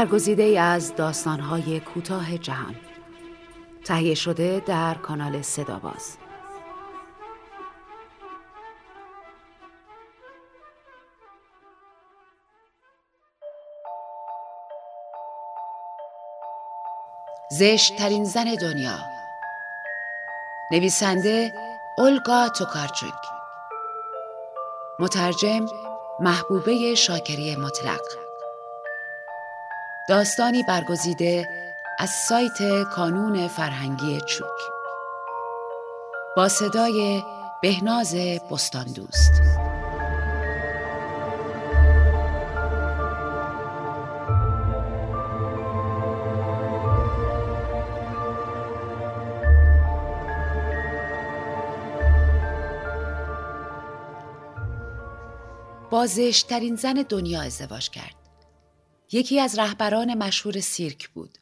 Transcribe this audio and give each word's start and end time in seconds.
برگزیده 0.00 0.42
ای 0.42 0.58
از 0.58 0.96
داستانهای 0.96 1.80
کوتاه 1.80 2.38
جهان. 2.38 2.76
تهیه 3.84 4.14
شده 4.14 4.62
در 4.66 4.94
کانال 4.94 5.42
صداباز. 5.42 6.16
زشت 17.50 17.96
ترین 17.96 18.24
زن 18.24 18.54
دنیا. 18.54 18.98
نویسنده 20.72 21.52
اولگا 21.98 22.48
توکارچوک. 22.48 23.12
مترجم 24.98 25.66
محبوبه 26.20 26.94
شاکری 26.94 27.56
مطلق. 27.56 28.29
داستانی 30.10 30.62
برگزیده 30.62 31.48
از 31.98 32.10
سایت 32.10 32.82
کانون 32.82 33.48
فرهنگی 33.48 34.20
چوک 34.20 34.60
با 36.36 36.48
صدای 36.48 37.22
بهناز 37.62 38.14
بستان 38.50 38.86
دوست 38.86 39.42
با 55.90 56.06
زشتترین 56.06 56.76
زن 56.76 57.04
دنیا 57.08 57.42
ازدواج 57.42 57.90
کرد. 57.90 58.19
یکی 59.12 59.40
از 59.40 59.58
رهبران 59.58 60.14
مشهور 60.14 60.60
سیرک 60.60 61.08
بود. 61.08 61.38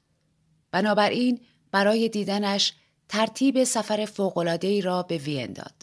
بنابراین 0.71 1.41
برای 1.73 2.09
دیدنش 2.09 2.73
ترتیب 3.09 3.65
سفر 3.65 4.05
فوقلادهی 4.05 4.81
را 4.81 5.03
به 5.03 5.19
وین 5.19 5.53
داد. 5.53 5.75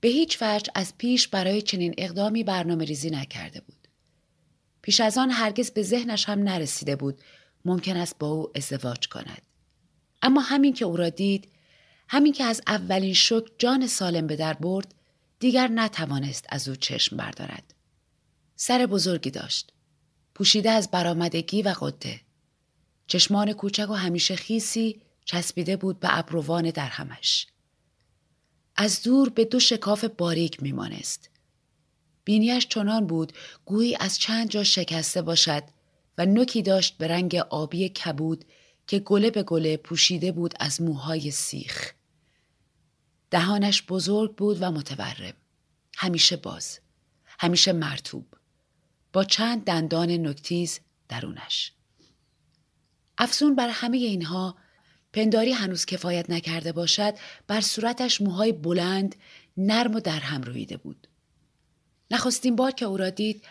به 0.00 0.08
هیچ 0.08 0.38
وجه 0.42 0.72
از 0.74 0.98
پیش 0.98 1.28
برای 1.28 1.62
چنین 1.62 1.94
اقدامی 1.98 2.44
برنامه 2.44 2.84
ریزی 2.84 3.10
نکرده 3.10 3.60
بود. 3.60 3.88
پیش 4.82 5.00
از 5.00 5.18
آن 5.18 5.30
هرگز 5.30 5.70
به 5.70 5.82
ذهنش 5.82 6.28
هم 6.28 6.38
نرسیده 6.42 6.96
بود 6.96 7.22
ممکن 7.64 7.96
است 7.96 8.18
با 8.18 8.26
او 8.28 8.50
ازدواج 8.54 9.08
کند. 9.08 9.42
اما 10.22 10.40
همین 10.40 10.72
که 10.72 10.84
او 10.84 10.96
را 10.96 11.08
دید، 11.08 11.48
همین 12.08 12.32
که 12.32 12.44
از 12.44 12.62
اولین 12.66 13.14
شک 13.14 13.44
جان 13.58 13.86
سالم 13.86 14.26
به 14.26 14.36
در 14.36 14.52
برد، 14.52 14.94
دیگر 15.38 15.68
نتوانست 15.68 16.46
از 16.48 16.68
او 16.68 16.76
چشم 16.76 17.16
بردارد. 17.16 17.74
سر 18.56 18.86
بزرگی 18.86 19.30
داشت. 19.30 19.73
پوشیده 20.34 20.70
از 20.70 20.90
برآمدگی 20.90 21.62
و 21.62 21.68
قده. 21.68 22.20
چشمان 23.06 23.52
کوچک 23.52 23.90
و 23.90 23.94
همیشه 23.94 24.36
خیسی 24.36 25.00
چسبیده 25.24 25.76
بود 25.76 26.00
به 26.00 26.18
ابروان 26.18 26.70
در 26.70 26.88
همش. 26.88 27.46
از 28.76 29.02
دور 29.02 29.28
به 29.28 29.44
دو 29.44 29.60
شکاف 29.60 30.04
باریک 30.04 30.62
میمانست. 30.62 31.30
بینیش 32.24 32.66
چنان 32.66 33.06
بود 33.06 33.32
گویی 33.64 33.96
از 34.00 34.18
چند 34.18 34.50
جا 34.50 34.64
شکسته 34.64 35.22
باشد 35.22 35.62
و 36.18 36.26
نوکی 36.26 36.62
داشت 36.62 36.98
به 36.98 37.08
رنگ 37.08 37.34
آبی 37.34 37.88
کبود 37.88 38.44
که 38.86 38.98
گله 38.98 39.30
به 39.30 39.42
گله 39.42 39.76
پوشیده 39.76 40.32
بود 40.32 40.54
از 40.60 40.82
موهای 40.82 41.30
سیخ. 41.30 41.92
دهانش 43.30 43.82
بزرگ 43.82 44.34
بود 44.34 44.58
و 44.60 44.70
متورم. 44.70 45.34
همیشه 45.96 46.36
باز. 46.36 46.78
همیشه 47.38 47.72
مرتوب. 47.72 48.26
با 49.14 49.24
چند 49.24 49.64
دندان 49.64 50.10
نکتیز 50.10 50.80
درونش. 51.08 51.72
افزون 53.18 53.54
بر 53.54 53.68
همه 53.68 53.96
اینها 53.96 54.56
پنداری 55.12 55.52
هنوز 55.52 55.86
کفایت 55.86 56.30
نکرده 56.30 56.72
باشد 56.72 57.14
بر 57.46 57.60
صورتش 57.60 58.20
موهای 58.20 58.52
بلند 58.52 59.16
نرم 59.56 59.94
و 59.94 60.00
در 60.00 60.18
هم 60.18 60.42
رویده 60.42 60.76
بود. 60.76 61.08
نخستین 62.10 62.56
بار 62.56 62.70
که 62.70 62.84
او 62.84 62.96
را 62.96 63.10
دید 63.10 63.44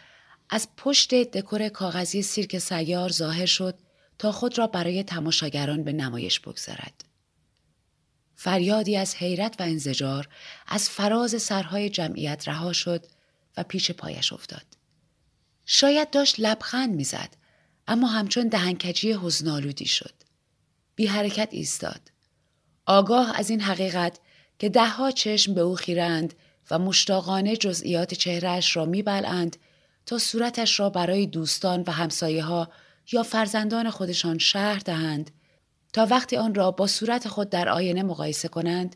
از 0.50 0.68
پشت 0.78 1.14
دکور 1.14 1.70
کاغذی 1.70 2.22
سیرک 2.22 2.58
سیار 2.58 3.10
ظاهر 3.10 3.46
شد 3.46 3.80
تا 4.20 4.32
خود 4.32 4.58
را 4.58 4.68
برای 4.68 5.04
تماشاگران 5.04 5.84
به 5.84 5.94
نمایش 5.94 6.40
بگذارد. 6.40 7.06
فریادی 8.36 8.98
از 8.98 9.16
حیرت 9.16 9.56
و 9.60 9.64
انزجار 9.64 10.28
از 10.68 10.90
فراز 10.90 11.42
سرهای 11.42 11.90
جمعیت 11.90 12.48
رها 12.48 12.74
شد 12.74 13.06
و 13.58 13.64
پیش 13.64 13.92
پایش 13.92 14.34
افتاد. 14.34 14.83
شاید 15.66 16.10
داشت 16.10 16.36
لبخند 16.40 16.96
می‌زد 16.96 17.30
اما 17.88 18.08
همچون 18.08 18.48
دهنکجی 18.48 19.14
حزنالودی 19.14 19.86
شد. 19.86 20.14
بی 20.96 21.06
حرکت 21.06 21.50
ایستاد. 21.52 22.12
آگاه 22.86 23.40
از 23.40 23.50
این 23.50 23.62
حقیقت 23.62 24.20
که 24.60 24.70
دهها 24.70 25.12
چشم 25.12 25.54
به 25.54 25.62
او 25.62 25.76
خیرند 25.76 26.34
و 26.72 26.80
مشتاقانه 26.80 27.58
جزئیات 27.58 28.14
چهرهش 28.14 28.76
را 28.76 28.86
میبلند 28.86 29.58
تا 30.06 30.18
صورتش 30.18 30.80
را 30.80 30.90
برای 30.90 31.26
دوستان 31.26 31.84
و 31.88 31.92
همسایه 31.92 32.44
ها 32.44 32.70
یا 33.12 33.24
فرزندان 33.24 33.90
خودشان 33.90 34.38
شهر 34.38 34.80
دهند 34.80 35.32
تا 35.94 36.06
وقتی 36.06 36.38
آن 36.38 36.56
را 36.56 36.72
با 36.72 36.88
صورت 36.88 37.28
خود 37.28 37.50
در 37.50 37.70
آینه 37.70 38.04
مقایسه 38.04 38.48
کنند 38.48 38.96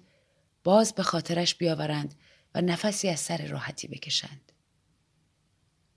باز 0.64 0.94
به 0.94 1.04
خاطرش 1.04 1.56
بیاورند 1.56 2.16
و 2.56 2.62
نفسی 2.62 3.10
از 3.10 3.20
سر 3.20 3.48
راحتی 3.48 3.88
بکشند. 3.88 4.52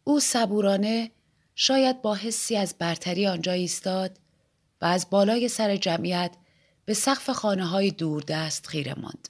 او 0.04 0.20
صبورانه 0.20 1.10
شاید 1.54 2.02
با 2.02 2.14
حسی 2.14 2.56
از 2.56 2.74
برتری 2.78 3.26
آنجا 3.26 3.52
ایستاد 3.52 4.18
و 4.80 4.84
از 4.84 5.10
بالای 5.10 5.48
سر 5.48 5.76
جمعیت 5.76 6.36
به 6.84 6.94
سقف 6.94 7.30
خانه 7.30 7.66
های 7.66 7.90
دست 8.28 8.66
خیره 8.66 8.94
ماند. 8.94 9.28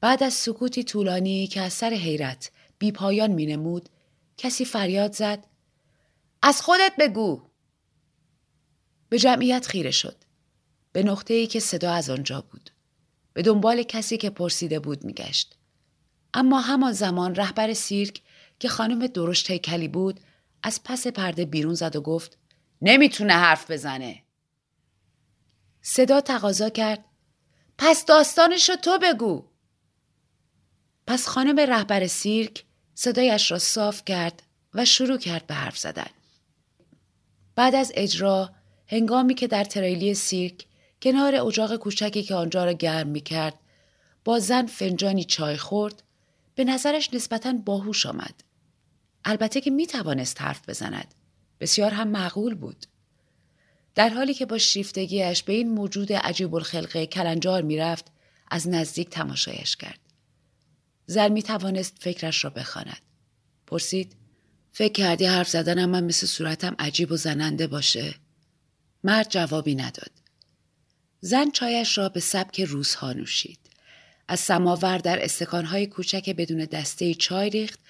بعد 0.00 0.22
از 0.22 0.34
سکوتی 0.34 0.84
طولانی 0.84 1.46
که 1.46 1.60
از 1.60 1.72
سر 1.72 1.90
حیرت 1.90 2.50
بی 2.78 2.92
پایان 2.92 3.30
می 3.30 3.46
نمود، 3.46 3.88
کسی 4.36 4.64
فریاد 4.64 5.12
زد 5.12 5.46
از 6.42 6.62
خودت 6.62 6.92
بگو 6.98 7.42
به 9.08 9.18
جمعیت 9.18 9.66
خیره 9.66 9.90
شد 9.90 10.16
به 10.92 11.02
نقطه 11.02 11.34
ای 11.34 11.46
که 11.46 11.60
صدا 11.60 11.92
از 11.92 12.10
آنجا 12.10 12.40
بود. 12.40 12.70
به 13.32 13.42
دنبال 13.42 13.82
کسی 13.82 14.16
که 14.16 14.30
پرسیده 14.30 14.78
بود 14.78 15.04
میگشت. 15.04 15.56
اما 16.34 16.60
همان 16.60 16.92
زمان 16.92 17.34
رهبر 17.34 17.72
سیرک 17.72 18.22
که 18.58 18.68
خانم 18.68 19.06
درشت 19.06 19.50
هیکلی 19.50 19.88
بود 19.88 20.20
از 20.62 20.80
پس 20.84 21.06
پرده 21.06 21.44
بیرون 21.44 21.74
زد 21.74 21.96
و 21.96 22.00
گفت 22.00 22.38
نمی‌تونه 22.82 23.32
حرف 23.32 23.70
بزنه. 23.70 24.22
صدا 25.82 26.20
تقاضا 26.20 26.68
کرد 26.68 27.04
پس 27.78 28.04
داستانش 28.04 28.70
رو 28.70 28.76
تو 28.76 28.98
بگو. 28.98 29.44
پس 31.06 31.26
خانم 31.28 31.60
رهبر 31.60 32.06
سیرک 32.06 32.64
صدایش 32.94 33.50
را 33.50 33.58
صاف 33.58 34.04
کرد 34.04 34.42
و 34.74 34.84
شروع 34.84 35.18
کرد 35.18 35.46
به 35.46 35.54
حرف 35.54 35.78
زدن. 35.78 36.10
بعد 37.54 37.74
از 37.74 37.92
اجرا 37.94 38.50
هنگامی 38.86 39.34
که 39.34 39.46
در 39.46 39.64
تریلی 39.64 40.14
سیرک 40.14 40.66
کنار 41.02 41.34
اجاق 41.34 41.76
کوچکی 41.76 42.22
که 42.22 42.34
آنجا 42.34 42.64
را 42.64 42.72
گرم 42.72 43.06
می 43.06 43.20
کرد 43.20 43.54
با 44.24 44.38
زن 44.38 44.66
فنجانی 44.66 45.24
چای 45.24 45.56
خورد 45.56 46.02
به 46.54 46.64
نظرش 46.64 47.14
نسبتا 47.14 47.52
باهوش 47.52 48.06
آمد. 48.06 48.45
البته 49.28 49.60
که 49.60 49.70
می 49.70 49.86
توانست 49.86 50.42
حرف 50.42 50.68
بزند. 50.68 51.14
بسیار 51.60 51.90
هم 51.90 52.08
معقول 52.08 52.54
بود. 52.54 52.86
در 53.94 54.08
حالی 54.08 54.34
که 54.34 54.46
با 54.46 54.58
شیفتگیش 54.58 55.42
به 55.42 55.52
این 55.52 55.70
موجود 55.70 56.12
عجیب 56.12 56.54
الخلقه 56.54 57.06
کلنجار 57.06 57.76
رفت 57.78 58.04
از 58.50 58.68
نزدیک 58.68 59.10
تماشایش 59.10 59.76
کرد. 59.76 59.98
زن 61.06 61.32
می 61.32 61.42
توانست 61.42 61.96
فکرش 62.00 62.44
را 62.44 62.50
بخواند. 62.50 63.00
پرسید 63.66 64.16
فکر 64.72 64.92
کردی 64.92 65.24
حرف 65.24 65.48
زدنم 65.48 65.90
من 65.90 66.04
مثل 66.04 66.26
صورتم 66.26 66.76
عجیب 66.78 67.12
و 67.12 67.16
زننده 67.16 67.66
باشه؟ 67.66 68.14
مرد 69.04 69.30
جوابی 69.30 69.74
نداد. 69.74 70.10
زن 71.20 71.50
چایش 71.50 71.98
را 71.98 72.08
به 72.08 72.20
سبک 72.20 72.60
روزها 72.60 73.12
نوشید. 73.12 73.58
از 74.28 74.40
سماور 74.40 74.98
در 74.98 75.24
استکانهای 75.24 75.86
کوچک 75.86 76.30
بدون 76.30 76.64
دسته 76.64 77.14
چای 77.14 77.50
ریخت 77.50 77.80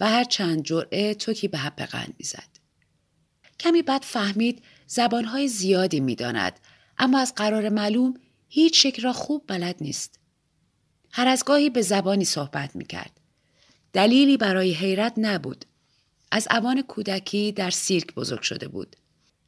و 0.00 0.08
هر 0.08 0.24
چند 0.24 0.64
جرعه 0.64 1.14
توکی 1.14 1.48
به 1.48 1.58
حب 1.58 1.76
قند 1.76 2.14
می‌زد. 2.18 2.48
کمی 3.60 3.82
بعد 3.82 4.02
فهمید 4.02 4.62
زبانهای 4.86 5.48
زیادی 5.48 6.00
می‌داند 6.00 6.60
اما 6.98 7.18
از 7.18 7.34
قرار 7.34 7.68
معلوم 7.68 8.14
هیچ 8.48 8.82
شکل 8.82 9.02
را 9.02 9.12
خوب 9.12 9.44
بلد 9.46 9.76
نیست. 9.80 10.18
هر 11.12 11.28
از 11.28 11.44
گاهی 11.44 11.70
به 11.70 11.82
زبانی 11.82 12.24
صحبت 12.24 12.76
می 12.76 12.84
کرد. 12.84 13.20
دلیلی 13.92 14.36
برای 14.36 14.72
حیرت 14.72 15.12
نبود. 15.16 15.64
از 16.30 16.48
اوان 16.50 16.82
کودکی 16.82 17.52
در 17.52 17.70
سیرک 17.70 18.14
بزرگ 18.14 18.42
شده 18.42 18.68
بود. 18.68 18.96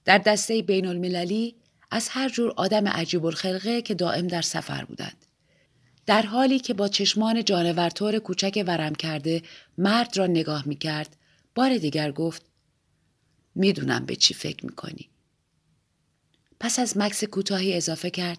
در 0.04 0.18
دسته 0.18 0.62
بین 0.62 0.86
المللی 0.86 1.56
از 1.90 2.08
هر 2.08 2.28
جور 2.28 2.52
آدم 2.56 2.88
عجیب 2.88 3.24
الخلقه 3.24 3.82
که 3.82 3.94
دائم 3.94 4.26
در 4.26 4.42
سفر 4.42 4.84
بودند. 4.84 5.23
در 6.06 6.22
حالی 6.22 6.58
که 6.58 6.74
با 6.74 6.88
چشمان 6.88 7.44
جانورطور 7.44 8.18
کوچک 8.18 8.64
ورم 8.66 8.94
کرده 8.94 9.42
مرد 9.78 10.16
را 10.16 10.26
نگاه 10.26 10.68
می 10.68 10.76
کرد 10.76 11.16
بار 11.54 11.78
دیگر 11.78 12.12
گفت 12.12 12.42
می‌دونم 13.54 14.06
به 14.06 14.16
چی 14.16 14.34
فکر 14.34 14.66
می‌کنی. 14.66 15.08
پس 16.60 16.78
از 16.78 16.96
مکس 16.96 17.24
کوتاهی 17.24 17.74
اضافه 17.74 18.10
کرد 18.10 18.38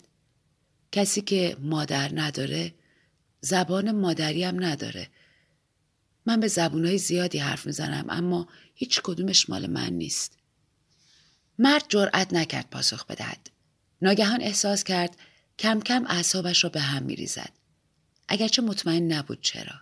کسی 0.91 1.21
که 1.21 1.57
مادر 1.59 2.11
نداره 2.13 2.73
زبان 3.41 3.91
مادری 3.91 4.43
هم 4.43 4.63
نداره. 4.63 5.07
من 6.25 6.39
به 6.39 6.47
زبونهای 6.47 6.97
زیادی 6.97 7.37
حرف 7.37 7.65
می‌زنم 7.65 8.05
اما 8.09 8.47
هیچ 8.75 9.01
کدومش 9.03 9.49
مال 9.49 9.67
من 9.67 9.89
نیست. 9.93 10.37
مرد 11.59 11.85
جرأت 11.89 12.33
نکرد 12.33 12.69
پاسخ 12.69 13.05
بدهد. 13.05 13.49
ناگهان 14.01 14.41
احساس 14.41 14.83
کرد 14.83 15.17
کم 15.59 15.79
کم 15.79 16.05
اعصابش 16.07 16.63
را 16.63 16.69
به 16.69 16.81
هم 16.81 17.03
میریزد. 17.03 17.51
اگرچه 18.27 18.61
مطمئن 18.61 19.11
نبود 19.11 19.41
چرا. 19.41 19.81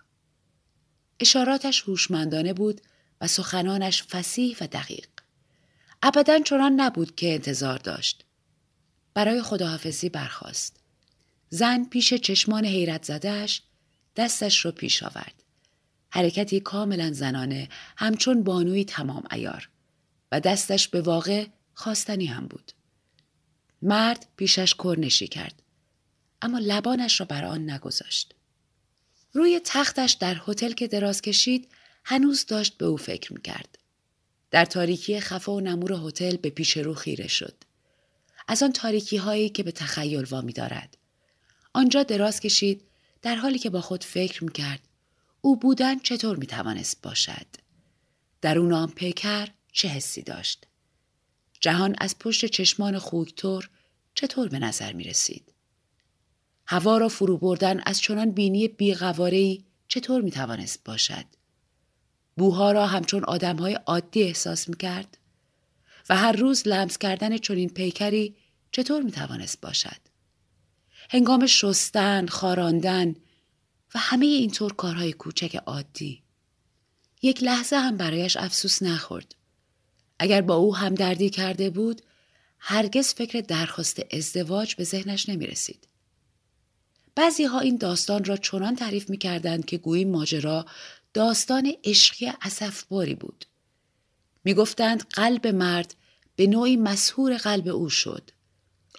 اشاراتش 1.20 1.82
هوشمندانه 1.82 2.52
بود 2.52 2.80
و 3.20 3.26
سخنانش 3.26 4.02
فسیح 4.02 4.56
و 4.60 4.66
دقیق. 4.66 5.08
ابدا 6.02 6.38
چنان 6.38 6.72
نبود 6.80 7.16
که 7.16 7.34
انتظار 7.34 7.78
داشت. 7.78 8.24
برای 9.14 9.42
خداحافظی 9.42 10.08
برخاست. 10.08 10.76
زن 11.48 11.84
پیش 11.84 12.14
چشمان 12.14 12.64
حیرت 12.64 13.04
زدهش 13.04 13.62
دستش 14.16 14.64
را 14.64 14.72
پیش 14.72 15.02
آورد. 15.02 15.42
حرکتی 16.10 16.60
کاملا 16.60 17.12
زنانه 17.12 17.68
همچون 17.96 18.42
بانوی 18.42 18.84
تمام 18.84 19.22
ایار 19.30 19.68
و 20.32 20.40
دستش 20.40 20.88
به 20.88 21.00
واقع 21.00 21.46
خواستنی 21.74 22.26
هم 22.26 22.46
بود. 22.46 22.72
مرد 23.82 24.26
پیشش 24.36 24.74
کرنشی 24.74 25.28
کرد 25.28 25.62
اما 26.42 26.58
لبانش 26.58 27.20
را 27.20 27.26
بر 27.26 27.44
آن 27.44 27.70
نگذاشت. 27.70 28.34
روی 29.32 29.60
تختش 29.64 30.12
در 30.12 30.40
هتل 30.46 30.72
که 30.72 30.86
دراز 30.86 31.22
کشید 31.22 31.68
هنوز 32.04 32.46
داشت 32.46 32.78
به 32.78 32.86
او 32.86 32.96
فکر 32.96 33.32
می‌کرد. 33.32 33.78
در 34.50 34.64
تاریکی 34.64 35.20
خفه 35.20 35.52
و 35.52 35.60
نمور 35.60 35.92
هتل 35.92 36.36
به 36.36 36.50
پیش 36.50 36.76
رو 36.76 36.94
خیره 36.94 37.28
شد. 37.28 37.54
از 38.48 38.62
آن 38.62 38.72
تاریکی 38.72 39.16
هایی 39.16 39.48
که 39.48 39.62
به 39.62 39.72
تخیل 39.72 40.24
وامی 40.24 40.52
دارد. 40.52 40.96
آنجا 41.72 42.02
دراز 42.02 42.40
کشید 42.40 42.82
در 43.22 43.34
حالی 43.34 43.58
که 43.58 43.70
با 43.70 43.80
خود 43.80 44.04
فکر 44.04 44.44
می‌کرد 44.44 44.80
او 45.40 45.56
بودن 45.56 45.98
چطور 45.98 46.36
می‌توانست 46.36 47.02
باشد. 47.02 47.46
در 48.40 48.58
اون 48.58 48.72
آن 48.72 48.90
پیکر 48.90 49.48
چه 49.72 49.88
حسی 49.88 50.22
داشت. 50.22 50.66
جهان 51.60 51.94
از 51.98 52.18
پشت 52.18 52.46
چشمان 52.46 52.98
خوکتور 52.98 53.70
چطور 54.14 54.48
به 54.48 54.58
نظر 54.58 54.92
می 54.92 55.04
رسید؟ 55.04 55.53
هوا 56.66 56.98
را 56.98 57.08
فرو 57.08 57.38
بردن 57.38 57.80
از 57.86 58.00
چنان 58.00 58.30
بینی 58.30 58.68
بیغوارهی 58.68 59.64
چطور 59.88 60.22
می 60.22 60.30
توانست 60.30 60.84
باشد؟ 60.84 61.24
بوها 62.36 62.72
را 62.72 62.86
همچون 62.86 63.24
آدمهای 63.24 63.74
عادی 63.74 64.22
احساس 64.22 64.68
می 64.68 64.76
کرد؟ 64.76 65.18
و 66.08 66.16
هر 66.16 66.32
روز 66.32 66.68
لمس 66.68 66.98
کردن 66.98 67.38
چنین 67.38 67.68
پیکری 67.68 68.36
چطور 68.72 69.02
می 69.02 69.12
توانست 69.12 69.60
باشد؟ 69.60 70.00
هنگام 71.10 71.46
شستن، 71.46 72.26
خاراندن 72.26 73.14
و 73.94 73.98
همه 73.98 74.26
اینطور 74.26 74.72
کارهای 74.72 75.12
کوچک 75.12 75.56
عادی. 75.56 76.22
یک 77.22 77.42
لحظه 77.42 77.76
هم 77.76 77.96
برایش 77.96 78.36
افسوس 78.36 78.82
نخورد. 78.82 79.34
اگر 80.18 80.40
با 80.40 80.54
او 80.54 80.76
همدردی 80.76 81.30
کرده 81.30 81.70
بود 81.70 82.02
هرگز 82.58 83.14
فکر 83.14 83.40
درخواست 83.40 84.00
ازدواج 84.12 84.74
به 84.74 84.84
ذهنش 84.84 85.28
نمی 85.28 85.46
رسید. 85.46 85.88
بعضی 87.14 87.44
ها 87.44 87.60
این 87.60 87.76
داستان 87.76 88.24
را 88.24 88.36
چنان 88.36 88.76
تعریف 88.76 89.10
می 89.10 89.18
کردند 89.18 89.64
که 89.64 89.78
گویی 89.78 90.04
ماجرا 90.04 90.66
داستان 91.14 91.72
عشقی 91.84 92.32
باری 92.88 93.14
بود. 93.14 93.44
می 94.44 94.54
گفتند 94.54 95.08
قلب 95.08 95.46
مرد 95.46 95.94
به 96.36 96.46
نوعی 96.46 96.76
مسهور 96.76 97.36
قلب 97.36 97.68
او 97.68 97.88
شد. 97.88 98.30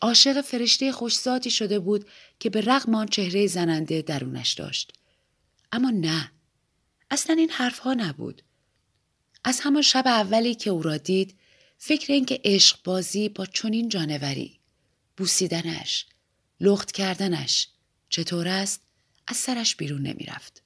عاشق 0.01 0.41
فرشته 0.41 0.91
خوشزاتی 0.91 1.51
شده 1.51 1.79
بود 1.79 2.05
که 2.39 2.49
به 2.49 2.61
رغم 2.61 2.95
آن 2.95 3.07
چهره 3.07 3.47
زننده 3.47 4.01
درونش 4.01 4.53
داشت. 4.53 4.93
اما 5.71 5.89
نه. 5.89 6.31
اصلا 7.11 7.35
این 7.35 7.49
حرفها 7.49 7.93
نبود. 7.93 8.41
از 9.43 9.59
همان 9.59 9.81
شب 9.81 10.03
اولی 10.07 10.55
که 10.55 10.69
او 10.69 10.81
را 10.81 10.97
دید 10.97 11.35
فکر 11.77 12.13
اینکه 12.13 12.41
عشق 12.43 12.79
بازی 12.83 13.29
با 13.29 13.45
چنین 13.45 13.89
جانوری 13.89 14.59
بوسیدنش 15.17 16.05
لخت 16.59 16.91
کردنش 16.91 17.67
چطور 18.15 18.47
است 18.47 18.81
از 19.27 19.37
سرش 19.37 19.75
بیرون 19.75 20.01
نمی‌رفت. 20.01 20.63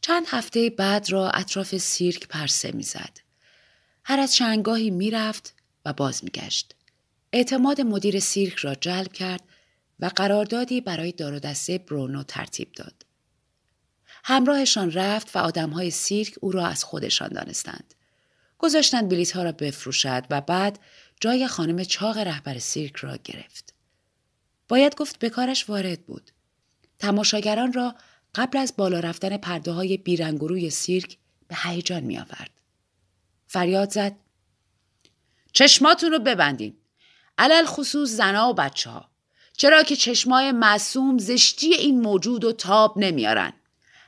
چند 0.00 0.26
هفته 0.28 0.70
بعد 0.70 1.10
را 1.10 1.30
اطراف 1.30 1.76
سیرک 1.76 2.28
پرسه 2.28 2.72
می‌زد. 2.72 3.18
هر 4.04 4.20
از 4.20 4.34
چندگاهی 4.34 4.90
می‌رفت 4.90 5.54
و 5.84 5.92
باز 5.92 6.24
میگشت. 6.24 6.74
اعتماد 7.32 7.80
مدیر 7.80 8.20
سیرک 8.20 8.54
را 8.54 8.74
جلب 8.74 9.12
کرد 9.12 9.40
و 10.00 10.06
قراردادی 10.06 10.80
برای 10.80 11.12
دار 11.12 11.38
برونو 11.78 12.22
ترتیب 12.22 12.72
داد. 12.72 13.06
همراهشان 14.24 14.92
رفت 14.92 15.36
و 15.36 15.38
آدمهای 15.38 15.90
سیرک 15.90 16.34
او 16.40 16.52
را 16.52 16.66
از 16.66 16.84
خودشان 16.84 17.28
دانستند. 17.28 17.94
گذاشتند 18.58 19.08
بلیت 19.08 19.32
ها 19.32 19.42
را 19.42 19.52
بفروشد 19.52 20.26
و 20.30 20.40
بعد 20.40 20.78
جای 21.20 21.46
خانم 21.46 21.84
چاق 21.84 22.18
رهبر 22.18 22.58
سیرک 22.58 22.96
را 22.96 23.16
گرفت. 23.16 23.74
باید 24.68 24.94
گفت 24.94 25.18
به 25.18 25.30
کارش 25.30 25.68
وارد 25.68 26.06
بود. 26.06 26.30
تماشاگران 27.02 27.72
را 27.72 27.94
قبل 28.34 28.58
از 28.58 28.74
بالا 28.76 29.00
رفتن 29.00 29.36
پرده 29.36 29.72
های 29.72 29.96
بیرنگ 29.96 30.68
سیرک 30.68 31.18
به 31.48 31.56
هیجان 31.62 32.00
می 32.00 32.18
آورد. 32.18 32.50
فریاد 33.46 33.90
زد 33.90 34.16
چشماتون 35.52 36.10
رو 36.10 36.18
ببندین. 36.18 36.76
علل 37.38 37.64
خصوص 37.64 38.10
زنا 38.10 38.50
و 38.50 38.54
بچه 38.54 38.90
ها. 38.90 39.10
چرا 39.56 39.82
که 39.82 39.96
چشمای 39.96 40.52
معصوم 40.52 41.18
زشتی 41.18 41.74
این 41.74 42.00
موجود 42.00 42.44
و 42.44 42.52
تاب 42.52 42.98
نمیارن. 42.98 43.52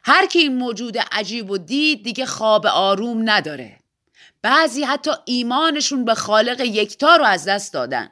هر 0.04 0.26
کی 0.26 0.38
این 0.38 0.56
موجود 0.56 0.98
عجیب 0.98 1.50
و 1.50 1.58
دید 1.58 2.02
دیگه 2.02 2.26
خواب 2.26 2.66
آروم 2.66 3.30
نداره. 3.30 3.78
بعضی 4.42 4.84
حتی 4.84 5.10
ایمانشون 5.24 6.04
به 6.04 6.14
خالق 6.14 6.60
یکتا 6.60 7.16
رو 7.16 7.24
از 7.24 7.44
دست 7.44 7.72
دادن. 7.72 8.10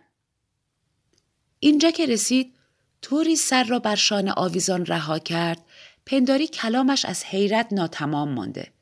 اینجا 1.59 1.90
که 1.90 2.07
رسید 2.07 2.54
طوری 3.02 3.37
سر 3.37 3.64
را 3.64 3.78
بر 3.78 3.97
شان 3.97 4.28
آویزان 4.28 4.87
رها 4.87 5.18
کرد 5.18 5.59
پنداری 6.06 6.47
کلامش 6.47 7.04
از 7.04 7.25
حیرت 7.25 7.73
ناتمام 7.73 8.28
مانده 8.28 8.73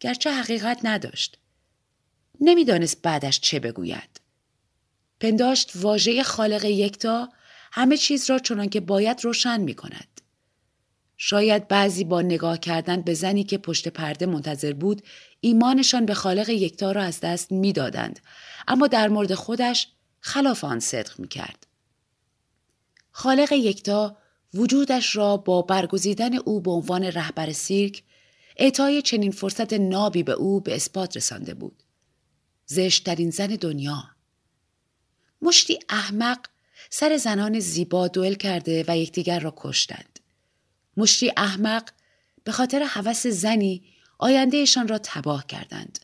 گرچه 0.00 0.30
حقیقت 0.30 0.80
نداشت 0.84 1.38
نمی‌دانست 2.40 3.02
بعدش 3.02 3.40
چه 3.40 3.60
بگوید 3.60 4.20
پنداشت 5.20 5.70
واژه 5.74 6.22
خالق 6.22 6.64
یکتا 6.64 7.28
همه 7.72 7.96
چیز 7.96 8.30
را 8.30 8.38
چنان 8.38 8.68
که 8.68 8.80
باید 8.80 9.24
روشن 9.24 9.60
می 9.60 9.74
کند. 9.74 10.20
شاید 11.16 11.68
بعضی 11.68 12.04
با 12.04 12.22
نگاه 12.22 12.58
کردن 12.58 13.02
به 13.02 13.14
زنی 13.14 13.44
که 13.44 13.58
پشت 13.58 13.88
پرده 13.88 14.26
منتظر 14.26 14.72
بود 14.72 15.02
ایمانشان 15.40 16.06
به 16.06 16.14
خالق 16.14 16.48
یکتا 16.48 16.92
را 16.92 17.02
از 17.02 17.20
دست 17.20 17.52
می‌دادند 17.52 18.20
اما 18.68 18.86
در 18.86 19.08
مورد 19.08 19.34
خودش 19.34 19.88
خلاف 20.20 20.64
آن 20.64 20.80
صدق 20.80 21.20
می 21.20 21.28
کرد. 21.28 21.66
خالق 23.12 23.52
یکتا 23.52 24.16
وجودش 24.54 25.16
را 25.16 25.36
با 25.36 25.62
برگزیدن 25.62 26.34
او 26.34 26.60
به 26.60 26.70
عنوان 26.70 27.04
رهبر 27.04 27.52
سیرک 27.52 28.02
اعطای 28.56 29.02
چنین 29.02 29.30
فرصت 29.30 29.72
نابی 29.72 30.22
به 30.22 30.32
او 30.32 30.60
به 30.60 30.74
اثبات 30.74 31.16
رسانده 31.16 31.54
بود. 31.54 31.82
زشتترین 32.66 33.30
زن 33.30 33.46
دنیا. 33.46 34.04
مشتی 35.42 35.78
احمق 35.88 36.38
سر 36.90 37.16
زنان 37.16 37.60
زیبا 37.60 38.08
دوئل 38.08 38.34
کرده 38.34 38.84
و 38.88 38.96
یکدیگر 38.96 39.40
را 39.40 39.54
کشتند. 39.56 40.20
مشتی 40.96 41.32
احمق 41.36 41.88
به 42.44 42.52
خاطر 42.52 42.82
هوس 42.88 43.26
زنی 43.26 43.82
آیندهشان 44.18 44.88
را 44.88 44.98
تباه 45.02 45.46
کردند. 45.46 45.98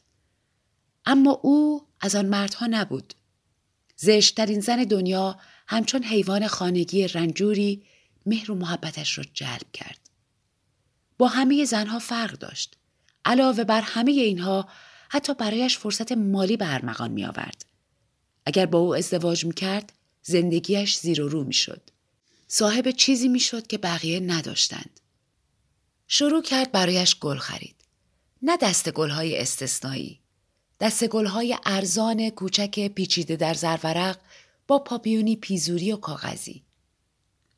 اما 1.07 1.41
او 1.43 1.87
از 2.01 2.17
آن 2.17 2.27
مردها 2.27 2.67
نبود. 2.67 3.15
زشتترین 3.97 4.61
زن 4.61 4.85
دنیا 4.85 5.39
همچون 5.69 6.03
حیوان 6.03 6.47
خانگی 6.47 7.09
رنجوری 7.09 7.83
مهر 8.27 8.51
و 8.51 8.55
محبتش 8.55 9.19
را 9.19 9.25
جلب 9.35 9.73
کرد. 9.73 9.99
با 11.19 11.29
همه 11.29 11.65
زنها 11.65 11.99
فرق 11.99 12.33
داشت. 12.33 12.77
علاوه 13.25 13.65
بر 13.65 13.81
همه 13.81 14.11
اینها 14.13 14.69
حتی 15.09 15.35
برایش 15.35 15.79
فرصت 15.79 16.13
مالی 16.13 16.57
به 16.57 16.75
ارمغان 16.75 17.11
می 17.11 17.25
آورد. 17.25 17.65
اگر 18.47 18.67
با 18.67 18.79
او 18.79 18.97
ازدواج 18.97 19.45
می 19.45 19.55
کرد 19.55 19.93
زندگیش 20.23 20.97
زیر 20.97 21.23
و 21.23 21.29
رو 21.29 21.45
می 21.45 21.53
شد. 21.53 21.83
صاحب 22.49 22.91
چیزی 22.91 23.29
می 23.29 23.41
شد 23.41 23.67
که 23.67 23.79
بقیه 23.79 24.21
نداشتند. 24.21 25.01
شروع 26.07 26.43
کرد 26.43 26.73
برایش 26.73 27.19
گل 27.19 27.39
خرید. 27.39 27.77
نه 28.43 28.57
دست 28.57 28.91
گلهای 28.91 29.39
استثنایی. 29.39 30.21
دست 30.81 31.07
گلهای 31.07 31.57
ارزان 31.67 32.31
کوچک 32.31 32.89
پیچیده 32.89 33.37
در 33.37 33.55
زرورق 33.55 34.19
با 34.69 34.79
پاپیونی 34.79 35.37
پیزوری 35.37 35.93
و 35.93 35.97
کاغذی. 35.97 36.65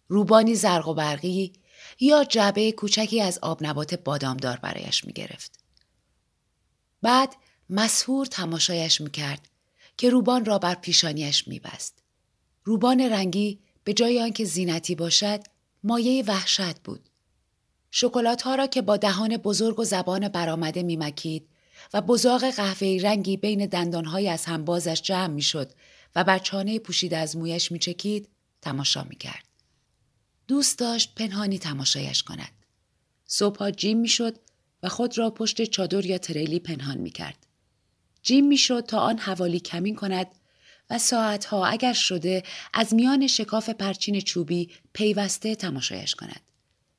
روبانی 0.08 0.54
زرق 0.54 0.88
و 0.88 0.94
برقی 0.94 1.52
یا 2.00 2.24
جعبه 2.24 2.72
کوچکی 2.72 3.20
از 3.20 3.38
آب 3.42 3.66
نبات 3.66 3.94
بادامدار 3.94 4.56
برایش 4.56 5.04
می 5.04 5.12
گرفت. 5.12 5.60
بعد 7.02 7.36
مسهور 7.70 8.26
تماشایش 8.26 9.00
می 9.00 9.10
کرد 9.10 9.48
که 9.96 10.10
روبان 10.10 10.44
را 10.44 10.58
بر 10.58 10.74
پیشانیش 10.74 11.48
میبست. 11.48 12.02
روبان 12.64 13.00
رنگی 13.00 13.58
به 13.84 13.92
جای 13.92 14.22
آنکه 14.22 14.44
زینتی 14.44 14.94
باشد 14.94 15.40
مایه 15.84 16.24
وحشت 16.24 16.78
بود. 16.78 17.08
شکلات 17.90 18.42
ها 18.42 18.54
را 18.54 18.66
که 18.66 18.82
با 18.82 18.96
دهان 18.96 19.36
بزرگ 19.36 19.78
و 19.78 19.84
زبان 19.84 20.28
برآمده 20.28 20.82
میمکید 20.82 21.48
و 21.94 22.00
بزاق 22.00 22.50
قهوه‌ای 22.50 22.98
رنگی 22.98 23.36
بین 23.36 23.66
دندانهای 23.66 24.28
از 24.28 24.44
هم 24.44 24.64
بازش 24.64 25.02
جمع 25.02 25.34
می‌شد 25.34 25.72
و 26.14 26.24
بر 26.24 26.38
چانه 26.38 26.78
پوشیده 26.78 27.16
از 27.16 27.36
مویش 27.36 27.72
میچکید 27.72 28.28
تماشا 28.62 29.04
می‌کرد. 29.04 29.44
دوست 30.48 30.78
داشت 30.78 31.14
پنهانی 31.14 31.58
تماشایش 31.58 32.22
کند. 32.22 32.52
صبحها 33.26 33.70
جیم 33.70 33.98
می‌شد 33.98 34.38
و 34.82 34.88
خود 34.88 35.18
را 35.18 35.30
پشت 35.30 35.64
چادر 35.64 36.06
یا 36.06 36.18
تریلی 36.18 36.58
پنهان 36.58 36.98
می‌کرد. 36.98 37.46
جیم 38.22 38.46
می‌شد 38.46 38.84
تا 38.88 38.98
آن 38.98 39.18
حوالی 39.18 39.60
کمین 39.60 39.94
کند 39.94 40.26
و 40.90 40.98
ساعتها 40.98 41.66
اگر 41.66 41.92
شده 41.92 42.42
از 42.74 42.94
میان 42.94 43.26
شکاف 43.26 43.68
پرچین 43.68 44.20
چوبی 44.20 44.70
پیوسته 44.92 45.54
تماشایش 45.54 46.14
کند. 46.14 46.40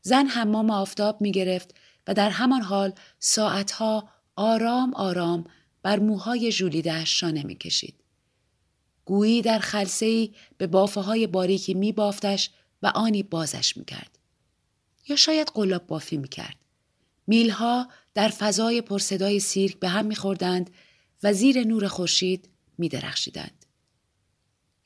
زن 0.02 0.28
حمام 0.28 0.70
آفتاب 0.70 1.22
می 1.22 1.32
گرفت 1.32 1.76
و 2.08 2.14
در 2.14 2.30
همان 2.30 2.62
حال 2.62 2.94
ساعتها 3.20 4.10
آرام 4.36 4.94
آرام 4.94 5.46
بر 5.84 6.00
موهای 6.00 6.52
ژولیدهاش 6.52 7.20
شانه 7.20 7.44
می 7.44 7.56
کشید. 7.56 8.01
گویی 9.06 9.42
در 9.42 9.60
خلسه 9.60 10.30
به 10.58 10.68
بافه 10.68 11.02
های 11.02 11.28
باریکی 11.28 11.74
می 11.74 11.92
بافتش 11.92 12.50
و 12.82 12.88
آنی 12.88 13.24
بازش 13.24 13.78
می 13.78 13.86
کرد. 13.86 14.20
یا 15.08 15.16
شاید 15.16 15.52
قلاب 15.54 15.88
بافی 15.88 16.18
می 16.18 16.28
کرد. 16.28 16.56
میلها 17.28 17.88
در 18.14 18.30
فضای 18.30 18.82
پرصدای 18.82 19.40
سیرک 19.40 19.80
به 19.80 19.90
هم 19.90 20.06
می 20.06 20.16
خوردند 20.16 20.70
و 21.24 21.34
زیر 21.34 21.64
نور 21.64 21.88
خورشید 21.88 22.50
می 22.78 22.90
درخشیدند. 22.90 23.66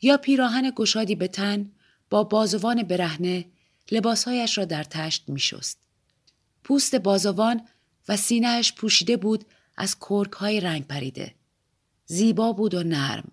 یا 0.02 0.18
پیراهن 0.18 0.72
گشادی 0.76 1.16
به 1.16 1.28
تن 1.28 1.72
با 2.10 2.24
بازوان 2.24 2.84
برهنه 2.84 3.46
لباسهایش 3.92 4.58
را 4.58 4.66
در 4.66 4.84
تشت 4.84 5.30
می 5.30 5.40
شست. 5.40 5.80
پوست 6.64 6.96
بازوان 6.96 7.62
و 8.08 8.18
سینهش 8.18 8.74
پوشیده 8.74 9.18
بود 9.18 9.46
از 9.78 10.00
کرک 10.00 10.32
های 10.32 10.60
رنگ 10.60 10.88
پریده. 10.88 11.36
زیبا 12.06 12.54
بود 12.54 12.74
و 12.74 12.84
نرم 12.84 13.32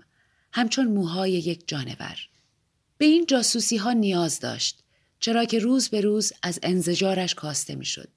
همچون 0.52 0.86
موهای 0.86 1.32
یک 1.32 1.68
جانور. 1.68 2.16
به 2.98 3.04
این 3.04 3.26
جاسوسی 3.26 3.76
ها 3.76 3.92
نیاز 3.92 4.40
داشت 4.40 4.82
چرا 5.20 5.44
که 5.44 5.58
روز 5.58 5.88
به 5.88 6.00
روز 6.00 6.32
از 6.42 6.58
انزجارش 6.62 7.34
کاسته 7.34 7.74
می‌شد. 7.74 8.08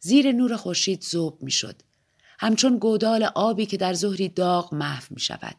زیر 0.00 0.32
نور 0.32 0.56
خورشید 0.56 1.02
زوب 1.02 1.42
می‌شد. 1.42 1.76
همچون 2.38 2.78
گودال 2.78 3.22
آبی 3.34 3.66
که 3.66 3.76
در 3.76 3.94
ظهری 3.94 4.28
داغ 4.28 4.74
محو 4.74 5.04
می 5.10 5.20
شود. 5.20 5.56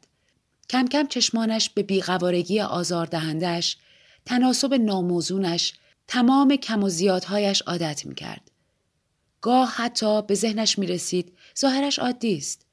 کم 0.69 0.87
کم 0.87 1.07
چشمانش 1.07 1.69
به 1.69 1.83
بیقوارگی 1.83 2.59
آزاردهندش، 2.59 3.77
تناسب 4.25 4.73
ناموزونش، 4.73 5.73
تمام 6.07 6.55
کم 6.55 6.83
و 6.83 6.89
زیادهایش 6.89 7.61
عادت 7.61 8.05
می 8.05 8.15
کرد. 8.15 8.51
گاه 9.41 9.69
حتی 9.69 10.21
به 10.21 10.35
ذهنش 10.35 10.79
می 10.79 10.87
رسید 10.87 11.33
ظاهرش 11.59 11.99
عادی 11.99 12.37
است. 12.37 12.65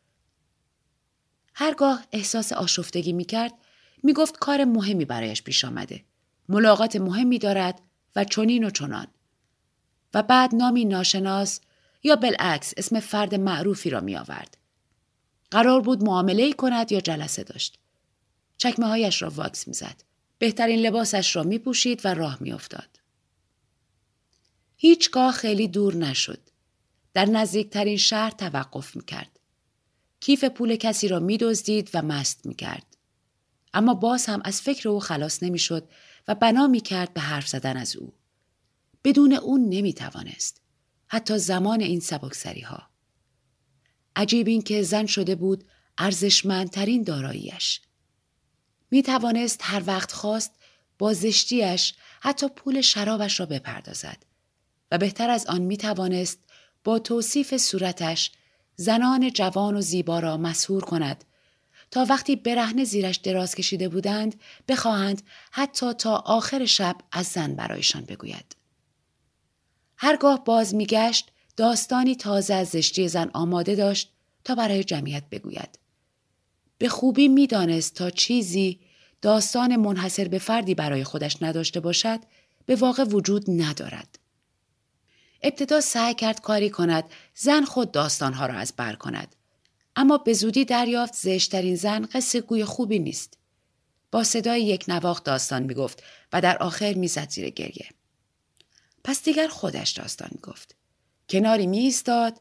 هرگاه 1.58 2.04
احساس 2.12 2.52
آشفتگی 2.52 3.12
می 3.12 3.24
کرد 3.24 3.52
می 4.02 4.12
گفت 4.12 4.38
کار 4.38 4.64
مهمی 4.64 5.04
برایش 5.04 5.42
پیش 5.42 5.64
آمده. 5.64 6.04
ملاقات 6.48 6.96
مهمی 6.96 7.38
دارد 7.38 7.80
و 8.16 8.24
چنین 8.24 8.64
و 8.64 8.70
چنان. 8.70 9.06
و 10.14 10.22
بعد 10.22 10.54
نامی 10.54 10.84
ناشناس 10.84 11.60
یا 12.02 12.16
بالعکس 12.16 12.74
اسم 12.76 13.00
فرد 13.00 13.34
معروفی 13.34 13.90
را 13.90 14.00
می 14.00 14.16
آورد. 14.16 14.56
قرار 15.50 15.80
بود 15.80 16.04
معامله 16.04 16.52
کند 16.52 16.92
یا 16.92 17.00
جلسه 17.00 17.44
داشت. 17.44 17.78
چکمه 18.58 18.86
هایش 18.86 19.22
را 19.22 19.30
واکس 19.30 19.68
می 19.68 19.74
زد. 19.74 20.02
بهترین 20.38 20.78
لباسش 20.78 21.36
را 21.36 21.42
می 21.42 21.58
پوشید 21.58 22.00
و 22.04 22.14
راه 22.14 22.38
می 22.40 22.52
افتاد. 22.52 23.00
هیچگاه 24.76 25.32
خیلی 25.32 25.68
دور 25.68 25.94
نشد. 25.94 26.40
در 27.14 27.24
نزدیکترین 27.24 27.96
شهر 27.96 28.30
توقف 28.30 28.96
می 28.96 29.04
کرد. 29.04 29.35
کیف 30.20 30.44
پول 30.44 30.76
کسی 30.76 31.08
را 31.08 31.18
می 31.18 31.38
دزدید 31.38 31.90
و 31.94 32.02
مست 32.02 32.46
می 32.46 32.54
کرد. 32.54 32.96
اما 33.74 33.94
باز 33.94 34.26
هم 34.26 34.40
از 34.44 34.60
فکر 34.60 34.88
او 34.88 35.00
خلاص 35.00 35.42
نمی 35.42 35.58
شد 35.58 35.88
و 36.28 36.34
بنا 36.34 36.66
می 36.66 36.80
کرد 36.80 37.14
به 37.14 37.20
حرف 37.20 37.48
زدن 37.48 37.76
از 37.76 37.96
او. 37.96 38.12
بدون 39.04 39.32
اون 39.32 39.68
نمی 39.68 39.94
توانست. 39.94 40.60
حتی 41.06 41.38
زمان 41.38 41.80
این 41.80 42.00
سبکسری 42.00 42.60
ها. 42.60 42.82
عجیب 44.16 44.46
این 44.48 44.62
که 44.62 44.82
زن 44.82 45.06
شده 45.06 45.34
بود 45.34 45.64
ارزشمندترین 45.98 47.02
داراییش. 47.02 47.80
می 48.90 49.02
توانست 49.02 49.60
هر 49.62 49.82
وقت 49.86 50.12
خواست 50.12 50.52
با 50.98 51.12
زشتیش 51.12 51.94
حتی 52.20 52.48
پول 52.48 52.80
شرابش 52.80 53.40
را 53.40 53.46
بپردازد 53.46 54.26
و 54.90 54.98
بهتر 54.98 55.30
از 55.30 55.46
آن 55.46 55.62
می 55.62 55.76
توانست 55.76 56.38
با 56.84 56.98
توصیف 56.98 57.56
صورتش 57.56 58.32
زنان 58.76 59.30
جوان 59.30 59.76
و 59.76 59.80
زیبا 59.80 60.18
را 60.18 60.36
مسهور 60.36 60.84
کند 60.84 61.24
تا 61.90 62.06
وقتی 62.08 62.36
برهنه 62.36 62.84
زیرش 62.84 63.16
دراز 63.16 63.54
کشیده 63.54 63.88
بودند 63.88 64.40
بخواهند 64.68 65.22
حتی 65.50 65.92
تا 65.92 66.16
آخر 66.16 66.64
شب 66.64 66.96
از 67.12 67.26
زن 67.26 67.54
برایشان 67.54 68.04
بگوید. 68.04 68.56
هرگاه 69.96 70.44
باز 70.44 70.74
میگشت 70.74 71.30
داستانی 71.56 72.14
تازه 72.16 72.54
از 72.54 72.68
زشتی 72.68 73.08
زن 73.08 73.30
آماده 73.34 73.74
داشت 73.74 74.12
تا 74.44 74.54
برای 74.54 74.84
جمعیت 74.84 75.24
بگوید. 75.30 75.78
به 76.78 76.88
خوبی 76.88 77.28
می‌دانست 77.28 77.94
تا 77.94 78.10
چیزی 78.10 78.80
داستان 79.22 79.76
منحصر 79.76 80.28
به 80.28 80.38
فردی 80.38 80.74
برای 80.74 81.04
خودش 81.04 81.42
نداشته 81.42 81.80
باشد 81.80 82.20
به 82.66 82.76
واقع 82.76 83.04
وجود 83.04 83.44
ندارد. 83.48 84.18
ابتدا 85.42 85.80
سعی 85.80 86.14
کرد 86.14 86.40
کاری 86.40 86.70
کند 86.70 87.04
زن 87.34 87.64
خود 87.64 87.92
داستانها 87.92 88.46
را 88.46 88.54
از 88.54 88.72
بر 88.76 88.94
کند. 88.94 89.36
اما 89.96 90.18
به 90.18 90.32
زودی 90.32 90.64
دریافت 90.64 91.14
زشترین 91.14 91.76
زن 91.76 92.08
قصه 92.12 92.40
گوی 92.40 92.64
خوبی 92.64 92.98
نیست. 92.98 93.38
با 94.10 94.24
صدای 94.24 94.62
یک 94.62 94.84
نواخت 94.88 95.24
داستان 95.24 95.62
می 95.62 95.74
گفت 95.74 96.02
و 96.32 96.40
در 96.40 96.58
آخر 96.58 96.94
می‌زد 96.94 97.30
زیر 97.30 97.50
گریه. 97.50 97.88
پس 99.04 99.24
دیگر 99.24 99.48
خودش 99.48 99.90
داستان 99.90 100.28
می 100.32 100.40
گفت. 100.40 100.74
کناری 101.28 101.66
می 101.66 101.78
ایستاد، 101.78 102.40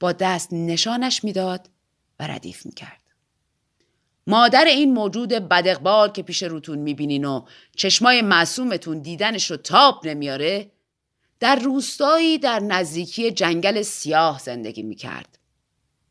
با 0.00 0.12
دست 0.12 0.52
نشانش 0.52 1.24
می‌داد 1.24 1.68
و 2.20 2.26
ردیف 2.26 2.66
می 2.66 2.72
کرد. 2.72 3.00
مادر 4.26 4.64
این 4.64 4.94
موجود 4.94 5.28
بدقبال 5.28 6.12
که 6.12 6.22
پیش 6.22 6.42
روتون 6.42 6.78
می‌بینین 6.78 7.24
و 7.24 7.44
چشمای 7.76 8.22
معصومتون 8.22 8.98
دیدنش 8.98 9.50
رو 9.50 9.56
تاب 9.56 10.06
نمیاره 10.06 10.70
در 11.42 11.56
روستایی 11.56 12.38
در 12.38 12.60
نزدیکی 12.60 13.30
جنگل 13.30 13.82
سیاه 13.82 14.38
زندگی 14.38 14.82
می‌کرد. 14.82 15.38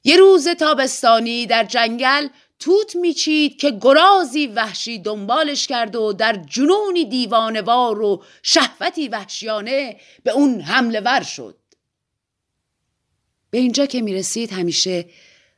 یه 0.04 0.18
روز 0.18 0.48
تابستانی 0.48 1.46
در 1.46 1.64
جنگل 1.64 2.28
توت 2.60 2.96
میچید 2.96 3.60
که 3.60 3.72
گرازی 3.82 4.48
وحشی 4.48 5.00
دنبالش 5.00 5.68
کرد 5.68 5.96
و 5.96 6.14
در 6.14 6.34
جنونی 6.34 7.06
دیوانوار 7.06 8.02
و 8.02 8.24
شهوتی 8.44 9.08
وحشیانه 9.08 10.00
به 10.24 10.32
اون 10.32 10.62
حمله 10.62 11.00
ور 11.00 11.24
شد. 11.24 11.58
به 13.50 13.58
اینجا 13.58 13.86
که 13.86 14.02
می‌رسید 14.02 14.54
همیشه 14.54 15.06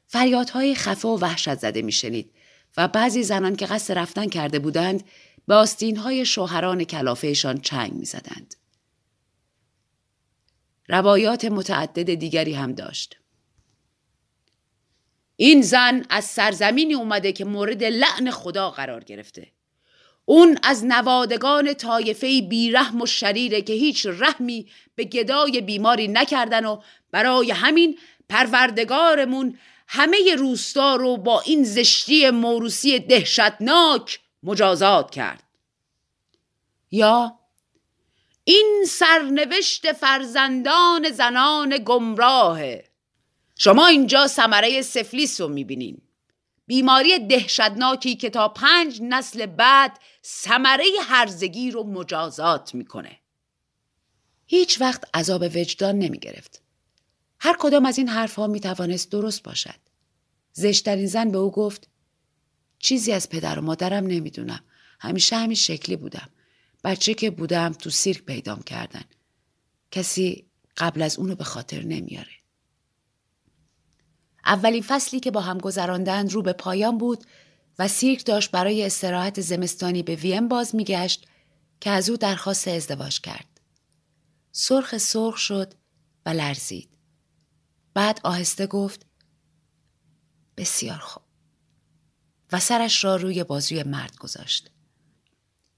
فریادهای 0.07 0.75
خفه 0.75 1.07
و 1.07 1.17
وحشت 1.17 1.55
زده 1.55 1.81
میشنید 1.81 2.31
و 2.77 2.87
بعضی 2.87 3.23
زنان 3.23 3.55
که 3.55 3.65
قصد 3.65 3.97
رفتن 3.97 4.29
کرده 4.29 4.59
بودند 4.59 5.03
به 5.47 5.55
آستینهای 5.55 6.25
شوهران 6.25 6.83
کلافهشان 6.83 7.61
چنگ 7.61 7.93
می‌زدند. 7.93 8.55
روایات 10.87 11.45
متعدد 11.45 12.13
دیگری 12.13 12.53
هم 12.53 12.73
داشت. 12.73 13.17
این 15.35 15.61
زن 15.61 16.05
از 16.09 16.25
سرزمینی 16.25 16.93
اومده 16.93 17.31
که 17.31 17.45
مورد 17.45 17.83
لعن 17.83 18.31
خدا 18.31 18.71
قرار 18.71 19.03
گرفته. 19.03 19.47
اون 20.25 20.57
از 20.63 20.85
نوادگان 20.85 21.73
طایفه 21.73 22.41
بیرحم 22.41 23.01
و 23.01 23.05
شریره 23.05 23.61
که 23.61 23.73
هیچ 23.73 24.05
رحمی 24.05 24.67
به 24.95 25.03
گدای 25.03 25.61
بیماری 25.61 26.07
نکردن 26.07 26.65
و 26.65 26.81
برای 27.11 27.51
همین 27.51 27.99
پروردگارمون 28.29 29.57
همه 29.87 30.35
روستا 30.37 30.95
رو 30.95 31.17
با 31.17 31.41
این 31.41 31.63
زشتی 31.63 32.29
موروسی 32.29 32.99
دهشتناک 32.99 34.19
مجازات 34.43 35.11
کرد 35.11 35.43
یا 36.91 37.39
این 38.43 38.85
سرنوشت 38.89 39.93
فرزندان 39.93 41.11
زنان 41.11 41.77
گمراهه 41.85 42.89
شما 43.55 43.87
اینجا 43.87 44.27
ثمره 44.27 44.81
سفلیس 44.81 45.41
رو 45.41 45.47
می‌بینین 45.47 46.01
بیماری 46.67 47.19
دهشتناکی 47.19 48.15
که 48.15 48.29
تا 48.29 48.47
پنج 48.49 48.99
نسل 49.01 49.45
بعد 49.45 49.99
ثمره 50.25 50.85
هرزگی 51.01 51.71
رو 51.71 51.83
مجازات 51.83 52.75
می‌کنه 52.75 53.19
هیچ 54.45 54.81
وقت 54.81 55.03
عذاب 55.13 55.41
وجدان 55.41 55.99
نمی 55.99 56.19
گرفت. 56.19 56.61
هر 57.39 57.55
کدام 57.59 57.85
از 57.85 57.97
این 57.97 58.07
حرفها 58.07 58.47
می 58.47 58.59
توانست 58.59 59.11
درست 59.11 59.43
باشد. 59.43 59.79
زشترین 60.53 61.07
زن 61.07 61.31
به 61.31 61.37
او 61.37 61.51
گفت 61.51 61.87
چیزی 62.79 63.11
از 63.11 63.29
پدر 63.29 63.59
و 63.59 63.61
مادرم 63.61 64.07
نمی‌دونم. 64.07 64.63
همیشه 64.99 65.35
همین 65.35 65.55
شکلی 65.55 65.95
بودم. 65.95 66.29
بچه 66.83 67.13
که 67.13 67.31
بودم 67.31 67.73
تو 67.73 67.89
سیرک 67.89 68.21
پیدام 68.21 68.61
کردن. 68.61 69.03
کسی 69.91 70.45
قبل 70.77 71.01
از 71.01 71.19
اونو 71.19 71.35
به 71.35 71.43
خاطر 71.43 71.83
نمیاره. 71.83 72.31
اولین 74.45 74.83
فصلی 74.83 75.19
که 75.19 75.31
با 75.31 75.41
هم 75.41 75.57
گذراندند 75.57 76.31
رو 76.31 76.41
به 76.41 76.53
پایان 76.53 76.97
بود 76.97 77.25
و 77.79 77.87
سیرک 77.87 78.25
داشت 78.25 78.51
برای 78.51 78.85
استراحت 78.85 79.41
زمستانی 79.41 80.03
به 80.03 80.15
ویم 80.15 80.47
باز 80.47 80.75
میگشت 80.75 81.27
که 81.81 81.89
از 81.89 82.09
او 82.09 82.17
درخواست 82.17 82.67
ازدواج 82.67 83.21
کرد. 83.21 83.61
سرخ 84.51 84.97
سرخ 84.97 85.37
شد 85.37 85.73
و 86.25 86.29
لرزید. 86.29 86.89
بعد 87.93 88.19
آهسته 88.23 88.67
گفت 88.67 89.05
بسیار 90.57 90.97
خوب. 90.97 91.23
و 92.51 92.59
سرش 92.59 93.03
را 93.03 93.15
روی 93.15 93.43
بازوی 93.43 93.83
مرد 93.83 94.17
گذاشت. 94.17 94.71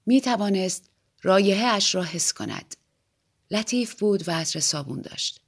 می 0.06 0.20
توانست 0.20 0.85
رایه 1.22 1.66
اش 1.66 1.94
را 1.94 2.02
حس 2.02 2.32
کند. 2.32 2.76
لطیف 3.50 3.94
بود 4.00 4.28
و 4.28 4.32
عطر 4.32 4.60
صابون 4.60 5.00
داشت. 5.00 5.40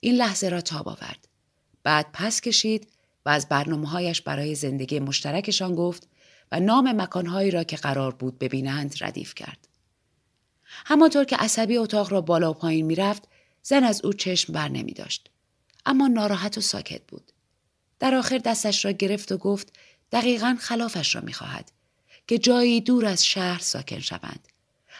این 0.00 0.14
لحظه 0.14 0.48
را 0.48 0.60
تاب 0.60 0.88
آورد. 0.88 1.28
بعد 1.82 2.06
پس 2.12 2.40
کشید 2.40 2.88
و 3.26 3.28
از 3.28 3.48
برنامه 3.48 3.88
هایش 3.88 4.20
برای 4.20 4.54
زندگی 4.54 5.00
مشترکشان 5.00 5.74
گفت 5.74 6.08
و 6.52 6.60
نام 6.60 7.02
مکانهایی 7.02 7.50
را 7.50 7.64
که 7.64 7.76
قرار 7.76 8.14
بود 8.14 8.38
ببینند 8.38 8.94
ردیف 9.00 9.34
کرد. 9.34 9.68
همانطور 10.62 11.24
که 11.24 11.36
عصبی 11.36 11.76
اتاق 11.76 12.12
را 12.12 12.20
بالا 12.20 12.50
و 12.50 12.54
پایین 12.54 12.86
می‌رفت 12.86 13.22
زن 13.62 13.84
از 13.84 14.04
او 14.04 14.12
چشم 14.12 14.52
بر 14.52 14.68
نمی 14.68 14.92
داشت. 14.92 15.30
اما 15.86 16.08
ناراحت 16.08 16.58
و 16.58 16.60
ساکت 16.60 17.02
بود. 17.08 17.32
در 17.98 18.14
آخر 18.14 18.38
دستش 18.38 18.84
را 18.84 18.90
گرفت 18.90 19.32
و 19.32 19.36
گفت 19.36 19.72
دقیقا 20.12 20.56
خلافش 20.60 21.14
را 21.14 21.20
می‌خواهد 21.20 21.72
که 22.26 22.38
جایی 22.38 22.80
دور 22.80 23.06
از 23.06 23.26
شهر 23.26 23.58
ساکن 23.58 24.00
شوند. 24.00 24.48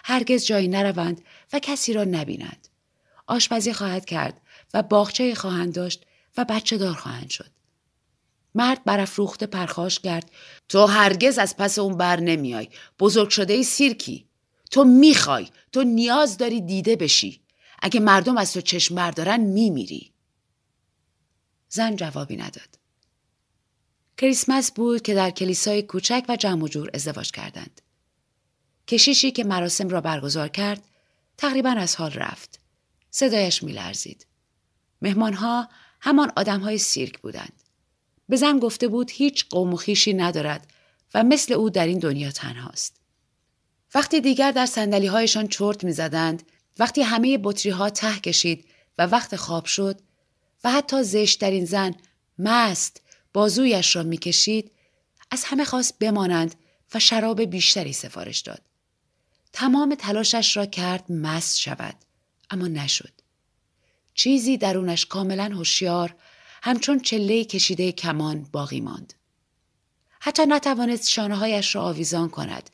هرگز 0.04 0.46
جایی 0.46 0.68
نروند 0.68 1.20
و 1.52 1.58
کسی 1.58 1.92
را 1.92 2.04
نبینند. 2.04 2.68
آشپزی 3.26 3.72
خواهد 3.72 4.04
کرد 4.04 4.40
و 4.74 4.82
باغچه 4.82 5.34
خواهند 5.34 5.74
داشت 5.74 6.06
و 6.36 6.44
بچه 6.44 6.78
دار 6.78 6.94
خواهند 6.94 7.30
شد. 7.30 7.50
مرد 8.54 8.84
برافروخته 8.84 9.46
پرخاش 9.46 9.98
کرد 9.98 10.30
تو 10.68 10.86
هرگز 10.86 11.38
از 11.38 11.56
پس 11.56 11.78
اون 11.78 11.96
بر 11.96 12.20
نمیای. 12.20 12.68
بزرگ 13.00 13.28
شده 13.28 13.52
ای 13.52 13.62
سیرکی. 13.62 14.26
تو 14.70 14.84
می‌خوای. 14.84 15.48
تو 15.72 15.82
نیاز 15.82 16.38
داری 16.38 16.60
دیده 16.60 16.96
بشی. 16.96 17.40
اگه 17.82 18.00
مردم 18.00 18.36
از 18.36 18.52
تو 18.52 18.60
چشم 18.60 18.94
بردارن 18.94 19.40
میمیری. 19.40 20.12
زن 21.68 21.96
جوابی 21.96 22.36
نداد. 22.36 22.78
کریسمس 24.16 24.72
بود 24.72 25.02
که 25.02 25.14
در 25.14 25.30
کلیسای 25.30 25.82
کوچک 25.82 26.24
و 26.28 26.36
جمع 26.36 26.68
جور 26.68 26.90
ازدواج 26.94 27.30
کردند. 27.30 27.80
کشیشی 28.88 29.30
که 29.30 29.44
مراسم 29.44 29.88
را 29.88 30.00
برگزار 30.00 30.48
کرد 30.48 30.84
تقریبا 31.36 31.70
از 31.70 31.96
حال 31.96 32.12
رفت 32.12 32.60
صدایش 33.10 33.62
میلرزید 33.62 34.26
مهمانها 35.02 35.68
همان 36.00 36.32
آدمهای 36.36 36.78
سیرک 36.78 37.18
بودند 37.18 37.62
به 38.28 38.36
زن 38.36 38.58
گفته 38.58 38.88
بود 38.88 39.10
هیچ 39.10 39.48
قوم 39.48 39.72
و 39.72 39.76
خیشی 39.76 40.14
ندارد 40.14 40.72
و 41.14 41.22
مثل 41.22 41.54
او 41.54 41.70
در 41.70 41.86
این 41.86 41.98
دنیا 41.98 42.30
تنهاست. 42.30 43.00
وقتی 43.94 44.20
دیگر 44.20 44.52
در 44.52 44.66
سندلی 44.66 45.06
هایشان 45.06 45.48
چرت 45.48 45.84
می 45.84 45.92
زدند، 45.92 46.42
وقتی 46.78 47.02
همه 47.02 47.38
بطری 47.42 47.72
ها 47.72 47.90
ته 47.90 48.18
کشید 48.18 48.64
و 48.98 49.06
وقت 49.06 49.36
خواب 49.36 49.64
شد 49.64 50.00
و 50.64 50.72
حتی 50.72 51.02
زشترین 51.02 51.64
زن 51.64 51.94
مست 52.38 53.02
بازویش 53.32 53.96
را 53.96 54.02
می‌کشید 54.02 54.72
از 55.30 55.44
همه 55.44 55.64
خواست 55.64 55.98
بمانند 55.98 56.54
و 56.94 56.98
شراب 56.98 57.42
بیشتری 57.42 57.92
سفارش 57.92 58.40
داد. 58.40 58.67
تمام 59.52 59.94
تلاشش 59.94 60.56
را 60.56 60.66
کرد 60.66 61.12
مست 61.12 61.58
شود 61.58 61.94
اما 62.50 62.66
نشد. 62.66 63.12
چیزی 64.14 64.56
درونش 64.56 65.06
کاملا 65.06 65.44
هوشیار 65.44 66.16
همچون 66.62 67.00
چله 67.00 67.44
کشیده 67.44 67.92
کمان 67.92 68.48
باقی 68.52 68.80
ماند. 68.80 69.14
حتی 70.20 70.46
نتوانست 70.46 71.08
شانههایش 71.08 71.74
را 71.74 71.82
آویزان 71.82 72.28
کند 72.28 72.70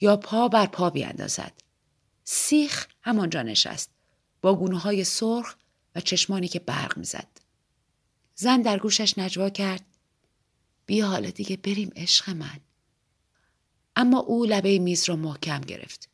یا 0.00 0.16
پا 0.16 0.48
بر 0.48 0.66
پا 0.66 0.90
بیاندازد. 0.90 1.52
سیخ 2.24 2.86
همانجا 3.02 3.42
نشست 3.42 3.90
با 4.42 4.54
گونه 4.54 4.78
های 4.78 5.04
سرخ 5.04 5.56
و 5.94 6.00
چشمانی 6.00 6.48
که 6.48 6.58
برق 6.58 6.98
می‌زد. 6.98 7.28
زن 8.34 8.62
در 8.62 8.78
گوشش 8.78 9.18
نجوا 9.18 9.50
کرد 9.50 9.84
بیا 10.86 11.06
حالا 11.06 11.30
دیگه 11.30 11.56
بریم 11.56 11.92
عشق 11.96 12.30
من. 12.30 12.60
اما 13.96 14.18
او 14.18 14.44
لبه 14.44 14.78
میز 14.78 15.08
را 15.08 15.16
محکم 15.16 15.60
گرفت. 15.60 16.08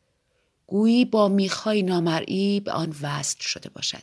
گویی 0.66 1.04
با 1.04 1.28
میخهای 1.28 1.82
نامرئی 1.82 2.60
به 2.60 2.72
آن 2.72 2.96
وصل 3.02 3.40
شده 3.40 3.68
باشد. 3.68 4.02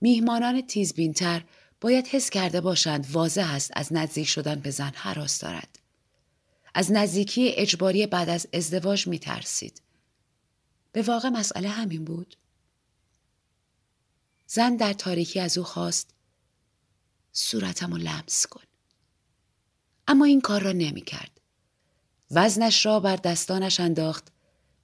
میهمانان 0.00 0.60
تیزبینتر 0.60 1.44
باید 1.80 2.06
حس 2.06 2.30
کرده 2.30 2.60
باشند 2.60 3.06
واضح 3.10 3.54
است 3.54 3.70
از 3.74 3.92
نزدیک 3.92 4.28
شدن 4.28 4.54
به 4.54 4.70
زن 4.70 4.92
حراس 4.94 5.38
دارد. 5.38 5.78
از 6.74 6.92
نزدیکی 6.92 7.52
اجباری 7.56 8.06
بعد 8.06 8.28
از 8.28 8.48
ازدواج 8.52 9.06
می 9.06 9.18
ترسید. 9.18 9.82
به 10.92 11.02
واقع 11.02 11.28
مسئله 11.28 11.68
همین 11.68 12.04
بود. 12.04 12.36
زن 14.46 14.76
در 14.76 14.92
تاریکی 14.92 15.40
از 15.40 15.58
او 15.58 15.64
خواست 15.64 16.10
صورتم 17.32 17.90
رو 17.90 17.96
لمس 17.96 18.46
کن. 18.46 18.62
اما 20.08 20.24
این 20.24 20.40
کار 20.40 20.62
را 20.62 20.72
نمی 20.72 21.00
کرد. 21.00 21.40
وزنش 22.30 22.86
را 22.86 23.00
بر 23.00 23.16
دستانش 23.16 23.80
انداخت 23.80 24.33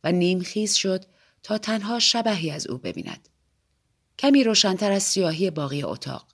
و 0.04 0.12
نیمخیز 0.12 0.74
شد 0.74 1.04
تا 1.42 1.58
تنها 1.58 1.98
شبهی 1.98 2.50
از 2.50 2.66
او 2.66 2.78
ببیند. 2.78 3.28
کمی 4.18 4.44
روشنتر 4.44 4.92
از 4.92 5.02
سیاهی 5.02 5.50
باقی 5.50 5.82
اتاق. 5.82 6.26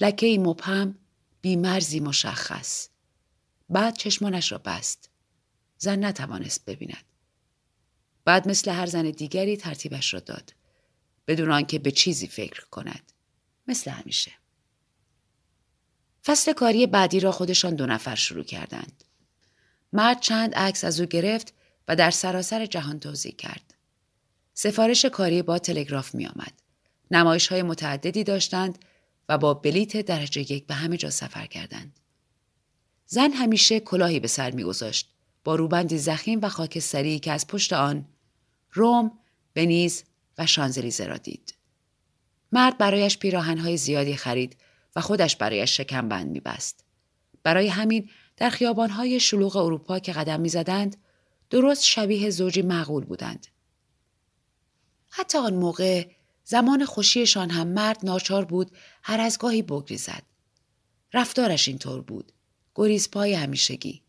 لکه 0.00 0.38
مبهم 0.38 0.98
بیمرزی 1.40 2.00
مشخص. 2.00 2.88
بعد 3.70 3.96
چشمانش 3.96 4.52
را 4.52 4.58
بست. 4.58 5.10
زن 5.78 6.04
نتوانست 6.04 6.64
ببیند. 6.64 7.04
بعد 8.24 8.48
مثل 8.48 8.70
هر 8.70 8.86
زن 8.86 9.10
دیگری 9.10 9.56
ترتیبش 9.56 10.14
را 10.14 10.20
داد. 10.20 10.54
بدون 11.26 11.50
آنکه 11.50 11.78
به 11.78 11.90
چیزی 11.90 12.26
فکر 12.26 12.64
کند. 12.64 13.12
مثل 13.66 13.90
همیشه. 13.90 14.32
فصل 16.24 16.52
کاری 16.52 16.86
بعدی 16.86 17.20
را 17.20 17.32
خودشان 17.32 17.74
دو 17.74 17.86
نفر 17.86 18.14
شروع 18.14 18.44
کردند. 18.44 19.04
مرد 19.92 20.20
چند 20.20 20.54
عکس 20.54 20.84
از 20.84 21.00
او 21.00 21.06
گرفت 21.06 21.54
و 21.88 21.96
در 21.96 22.10
سراسر 22.10 22.66
جهان 22.66 23.00
توضیح 23.00 23.32
کرد. 23.32 23.74
سفارش 24.54 25.04
کاری 25.04 25.42
با 25.42 25.58
تلگراف 25.58 26.14
می 26.14 26.26
آمد. 26.26 26.52
نمایش 27.10 27.48
های 27.48 27.62
متعددی 27.62 28.24
داشتند 28.24 28.78
و 29.28 29.38
با 29.38 29.54
بلیت 29.54 29.96
درجه 29.96 30.52
یک 30.52 30.66
به 30.66 30.74
همه 30.74 30.96
جا 30.96 31.10
سفر 31.10 31.46
کردند. 31.46 32.00
زن 33.06 33.30
همیشه 33.32 33.80
کلاهی 33.80 34.20
به 34.20 34.28
سر 34.28 34.50
میگذاشت 34.50 35.10
با 35.44 35.54
روبندی 35.54 35.98
زخیم 35.98 36.38
و 36.42 36.48
خاکستری 36.48 37.18
که 37.18 37.32
از 37.32 37.46
پشت 37.46 37.72
آن 37.72 38.08
روم، 38.72 39.18
بنیز 39.54 40.04
و 40.38 40.46
شانزلیزه 40.46 41.06
را 41.06 41.16
دید. 41.16 41.54
مرد 42.52 42.78
برایش 42.78 43.18
پیراهنهای 43.18 43.76
زیادی 43.76 44.16
خرید 44.16 44.56
و 44.96 45.00
خودش 45.00 45.36
برایش 45.36 45.76
شکم 45.76 46.08
بند 46.08 46.30
میبست. 46.30 46.84
برای 47.42 47.68
همین 47.68 48.10
در 48.36 48.50
خیابانهای 48.50 49.20
شلوغ 49.20 49.56
اروپا 49.56 49.98
که 49.98 50.12
قدم 50.12 50.40
می‌زدند 50.40 50.96
درست 51.50 51.84
شبیه 51.84 52.30
زوجی 52.30 52.62
معقول 52.62 53.04
بودند. 53.04 53.46
حتی 55.10 55.38
آن 55.38 55.54
موقع 55.54 56.06
زمان 56.44 56.84
خوشیشان 56.84 57.50
هم 57.50 57.66
مرد 57.66 57.98
ناچار 58.02 58.44
بود 58.44 58.70
هر 59.02 59.20
از 59.20 59.38
گاهی 59.38 59.62
بگریزد. 59.62 60.22
رفتارش 61.14 61.68
اینطور 61.68 62.00
بود. 62.00 62.32
گریز 62.74 63.10
پای 63.10 63.34
همیشگی. 63.34 64.02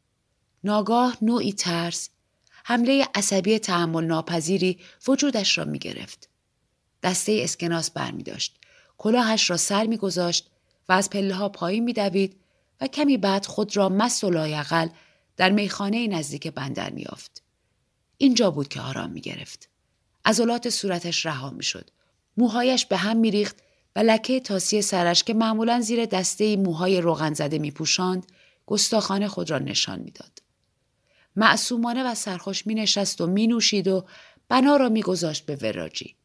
ناگاه 0.64 1.18
نوعی 1.22 1.54
ترس، 1.54 2.10
حمله 2.64 3.08
عصبی 3.16 3.60
تحمل 3.60 4.06
ناپذیری 4.06 4.80
وجودش 5.08 5.58
را 5.58 5.66
می 5.66 5.80
گرفت. 5.80 6.30
دسته 7.04 7.40
اسکناس 7.44 7.92
بر 7.92 8.12
می 8.12 8.24
داشت. 8.24 8.60
کلاهش 8.98 9.50
را 9.50 9.58
سر 9.58 9.88
می 9.88 9.98
گذاشت 9.98 10.50
و 10.90 10.94
از 10.94 11.10
پله 11.10 11.36
ها 11.36 11.50
پایین 11.50 11.84
می 11.84 11.94
دوید 11.94 12.40
و 12.82 12.88
کمی 12.88 13.18
بعد 13.18 13.46
خود 13.46 13.78
را 13.78 13.90
مست 13.90 14.24
و 14.24 14.30
لایقل 14.30 14.88
در 15.38 15.50
میخانه 15.50 16.08
نزدیک 16.08 16.48
بندر 16.48 16.90
می 16.90 17.06
آفد. 17.06 17.32
اینجا 18.18 18.52
بود 18.52 18.68
که 18.68 18.82
آرام 18.82 19.12
می 19.12 19.22
گرفت. 19.22 19.70
عضلات 20.26 20.70
صورتش 20.70 21.26
رها 21.26 21.50
می 21.50 21.64
شد. 21.64 21.90
موهایش 22.38 22.86
به 22.86 22.98
هم 22.98 23.18
میریخت 23.18 23.58
و 23.96 24.00
لکه 24.00 24.40
تاسی 24.40 24.82
سرش 24.82 25.24
که 25.24 25.34
معمولا 25.34 25.82
زیر 25.82 26.06
دسته 26.06 26.56
موهای 26.58 27.02
روغن 27.02 27.34
زده 27.34 27.60
می 27.60 27.72
پوشاند 27.72 28.26
گستاخانه 28.66 29.28
خود 29.28 29.52
را 29.52 29.60
نشان 29.60 30.00
می‌داد. 30.00 30.42
معصومانه 31.36 32.04
و 32.04 32.16
سرخوش 32.16 32.68
می 32.68 32.76
نشست 32.76 33.22
و 33.22 33.28
می 33.28 33.48
نوشید 33.48 33.88
و 33.88 34.06
بنا 34.50 34.76
را 34.76 34.90
می 34.90 35.02
گذاشت 35.02 35.46
به 35.46 35.56
وراجی. 35.56 36.16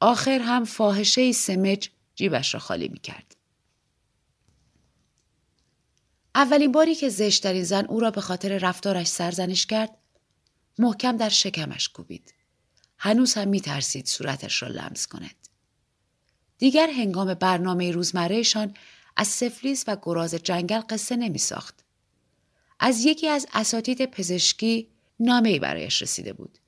آخر 0.00 0.38
هم 0.38 0.64
فاحشه 0.64 1.32
سمج 1.32 1.88
جیبش 2.14 2.54
را 2.54 2.60
خالی 2.60 2.88
می 2.88 2.98
کرد. 2.98 3.35
اولین 6.36 6.72
باری 6.72 6.94
که 6.94 7.08
زشترین 7.08 7.64
زن 7.64 7.84
او 7.84 8.00
را 8.00 8.10
به 8.10 8.20
خاطر 8.20 8.58
رفتارش 8.58 9.06
سرزنش 9.06 9.66
کرد 9.66 9.90
محکم 10.78 11.16
در 11.16 11.28
شکمش 11.28 11.88
کوبید 11.88 12.34
هنوز 12.98 13.34
هم 13.34 13.48
می 13.48 13.60
ترسید 13.60 14.06
صورتش 14.06 14.62
را 14.62 14.68
لمس 14.68 15.06
کند 15.06 15.36
دیگر 16.58 16.90
هنگام 16.90 17.34
برنامه 17.34 17.90
روزمرهشان 17.90 18.74
از 19.16 19.28
سفلیس 19.28 19.84
و 19.86 19.96
گراز 20.02 20.34
جنگل 20.34 20.80
قصه 20.90 21.16
نمی 21.16 21.38
ساخت. 21.38 21.84
از 22.80 23.04
یکی 23.04 23.28
از 23.28 23.46
اساتید 23.54 24.04
پزشکی 24.06 24.88
نامه 25.20 25.58
برایش 25.58 26.02
رسیده 26.02 26.32
بود. 26.32 26.58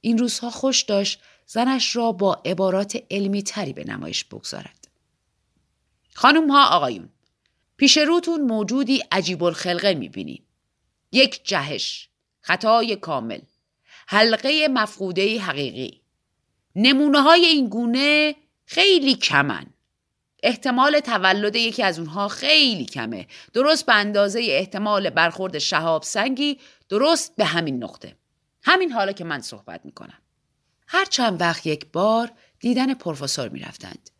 این 0.00 0.18
روزها 0.18 0.50
خوش 0.50 0.82
داشت 0.82 1.20
زنش 1.46 1.96
را 1.96 2.12
با 2.12 2.42
عبارات 2.44 3.02
علمی 3.10 3.42
تری 3.42 3.72
به 3.72 3.84
نمایش 3.84 4.24
بگذارد. 4.24 4.88
خانم 6.14 6.50
ها 6.50 6.68
آقایون 6.68 7.08
پیش 7.80 7.98
روتون 7.98 8.40
موجودی 8.40 9.02
عجیب 9.12 9.44
الخلقه 9.44 9.94
می‌بینی. 9.94 10.42
یک 11.12 11.44
جهش 11.44 12.08
خطای 12.40 12.96
کامل. 12.96 13.40
حلقه 14.06 14.68
مفقوده 14.68 15.40
حقیقی. 15.40 16.00
نمونه 16.76 17.20
های 17.20 17.44
این 17.44 17.68
گونه 17.68 18.34
خیلی 18.64 19.14
کمن. 19.14 19.66
احتمال 20.42 21.00
تولد 21.00 21.56
یکی 21.56 21.82
از 21.82 21.98
اونها 21.98 22.28
خیلی 22.28 22.84
کمه. 22.84 23.26
درست 23.52 23.86
به 23.86 23.94
اندازه 23.94 24.40
احتمال 24.50 25.10
برخورد 25.10 25.58
شهاب 25.58 26.02
سنگی 26.02 26.58
درست 26.88 27.36
به 27.36 27.44
همین 27.44 27.84
نقطه. 27.84 28.16
همین 28.62 28.92
حالا 28.92 29.12
که 29.12 29.24
من 29.24 29.40
صحبت 29.40 29.84
می‌کنم. 29.84 30.18
هر 30.86 31.04
چند 31.04 31.40
وقت 31.40 31.66
یک 31.66 31.86
بار 31.92 32.32
دیدن 32.58 32.94
پروفسور 32.94 33.48
می‌رفتند. 33.48 34.10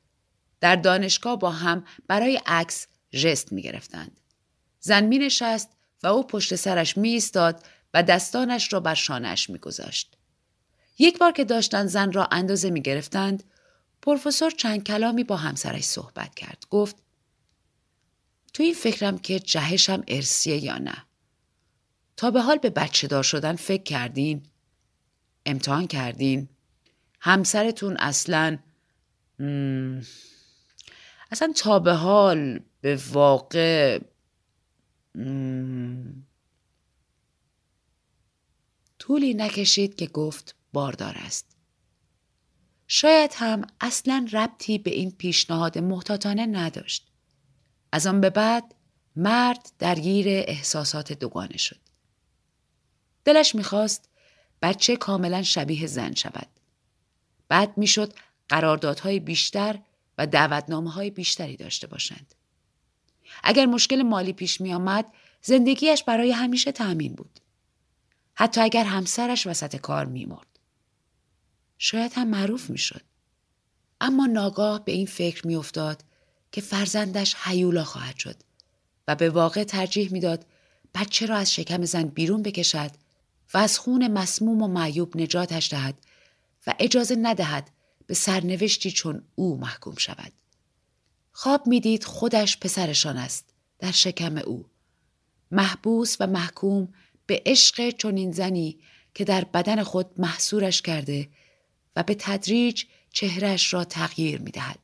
در 0.61 0.77
دانشگاه 0.77 1.39
با 1.39 1.51
هم 1.51 1.85
برای 2.07 2.41
عکس 2.47 2.87
ژست 3.13 3.53
می‌گرفتند 3.53 4.21
زن 4.81 5.05
می 5.05 5.19
نشست 5.19 5.69
و 6.03 6.07
او 6.07 6.27
پشت 6.27 6.55
سرش 6.55 6.97
می 6.97 7.09
ایستاد 7.09 7.65
و 7.95 8.03
دستانش 8.03 8.73
را 8.73 8.81
بر 8.81 8.95
شانهش 8.95 9.51
می 9.51 9.59
گذاشت. 9.59 10.17
یک 10.99 11.19
بار 11.19 11.33
که 11.33 11.45
داشتن 11.45 11.87
زن 11.87 12.13
را 12.13 12.29
اندازه 12.33 12.71
می 12.71 12.83
گرفتند 12.83 13.45
پروفسور 14.03 14.51
چند 14.51 14.85
کلامی 14.85 15.25
با 15.25 15.37
همسرش 15.37 15.85
صحبت 15.85 16.35
کرد. 16.35 16.65
گفت 16.71 16.97
تو 18.53 18.63
این 18.63 18.75
فکرم 18.75 19.19
که 19.19 19.41
جهشم 19.41 20.03
ارسیه 20.09 20.65
یا 20.65 20.79
نه. 20.79 21.05
تا 22.17 22.31
به 22.31 22.41
حال 22.41 22.59
به 22.59 22.71
بچه 22.71 23.07
دار 23.07 23.23
شدن 23.23 23.57
فکر 23.57 23.83
کردین؟ 23.83 24.43
امتحان 25.47 25.87
کردین؟ 25.87 26.49
همسرتون 27.21 27.97
اصلا 27.97 28.59
اصلا 31.31 31.53
تا 31.57 31.79
به 31.79 31.93
حال 31.93 32.61
به 32.81 32.97
واقع 33.13 34.01
طولی 38.99 39.35
نکشید 39.35 39.95
که 39.95 40.07
گفت 40.07 40.55
باردار 40.73 41.17
است. 41.19 41.57
شاید 42.87 43.31
هم 43.35 43.63
اصلا 43.81 44.29
ربطی 44.33 44.79
به 44.79 44.91
این 44.91 45.11
پیشنهاد 45.11 45.79
محتاطانه 45.79 46.47
نداشت. 46.47 47.11
از 47.93 48.07
آن 48.07 48.21
به 48.21 48.31
بعد 48.31 48.75
مرد 49.17 49.73
درگیر 49.79 50.27
احساسات 50.29 51.13
دوگانه 51.13 51.57
شد. 51.57 51.81
دلش 53.25 53.55
می‌خواست 53.55 54.09
بچه 54.63 54.97
کاملا 54.97 55.43
شبیه 55.43 55.87
زن 55.87 56.15
شود. 56.15 56.49
بعد 57.49 57.79
می‌شد 57.79 58.15
قراردادهای 58.49 59.21
بیشتر 59.21 59.79
و 60.19 60.27
دعوتنامه 60.27 60.91
های 60.91 61.11
بیشتری 61.11 61.57
داشته 61.57 61.87
باشند. 61.87 62.35
اگر 63.45 63.67
مشکل 63.67 64.03
مالی 64.03 64.33
پیش 64.33 64.61
می 64.61 64.75
آمد 64.75 65.07
زندگیش 65.43 66.05
برای 66.05 66.33
همیشه 66.33 66.73
تأمین 66.73 67.15
بود. 67.15 67.41
حتی 68.35 68.61
اگر 68.61 68.85
همسرش 68.85 69.47
وسط 69.47 69.77
کار 69.77 70.07
میمرد. 70.07 70.47
شاید 71.79 72.13
هم 72.15 72.29
معروف 72.29 72.71
می‌شد. 72.71 73.03
اما 74.01 74.27
ناگاه 74.27 74.85
به 74.85 74.93
این 74.93 75.07
فکر 75.07 75.47
میافتاد 75.47 76.05
که 76.53 76.61
فرزندش 76.61 77.35
حیولا 77.35 77.85
خواهد 77.85 78.17
شد 78.17 78.37
و 79.09 79.15
به 79.15 79.31
واقع 79.31 79.65
ترجیح 79.65 80.13
می‌داد 80.13 80.47
بچه 80.95 81.27
را 81.27 81.37
از 81.37 81.55
شکم 81.55 81.85
زن 81.85 82.03
بیرون 82.03 82.43
بکشد 82.43 82.91
و 83.55 83.59
از 83.59 83.79
خون 83.79 84.09
مسموم 84.09 84.63
و 84.63 84.69
معیوب 84.69 85.17
نجاتش 85.17 85.71
دهد 85.71 85.95
و 86.67 86.75
اجازه 86.79 87.17
ندهد 87.17 87.71
به 88.07 88.15
سرنوشتی 88.15 88.91
چون 88.91 89.23
او 89.35 89.57
محکوم 89.57 89.95
شود. 89.97 90.33
خواب 91.33 91.67
می‌دید 91.67 92.05
خودش 92.05 92.59
پسرشان 92.59 93.17
است 93.17 93.55
در 93.79 93.93
شکم 93.93 94.37
او. 94.37 94.67
محبوس 95.51 96.17
و 96.21 96.27
محکوم 96.27 96.95
به 97.27 97.43
عشق 97.47 97.91
چنین 97.91 98.33
زنی 98.33 98.79
که 99.15 99.25
در 99.25 99.45
بدن 99.45 99.83
خود 99.83 100.21
محصورش 100.21 100.83
کرده 100.83 101.29
و 101.97 102.03
به 102.03 102.15
تدریج 102.19 102.85
چهرش 103.13 103.75
را 103.75 103.85
تغییر 103.85 104.41
می 104.41 104.51
دهد. 104.51 104.79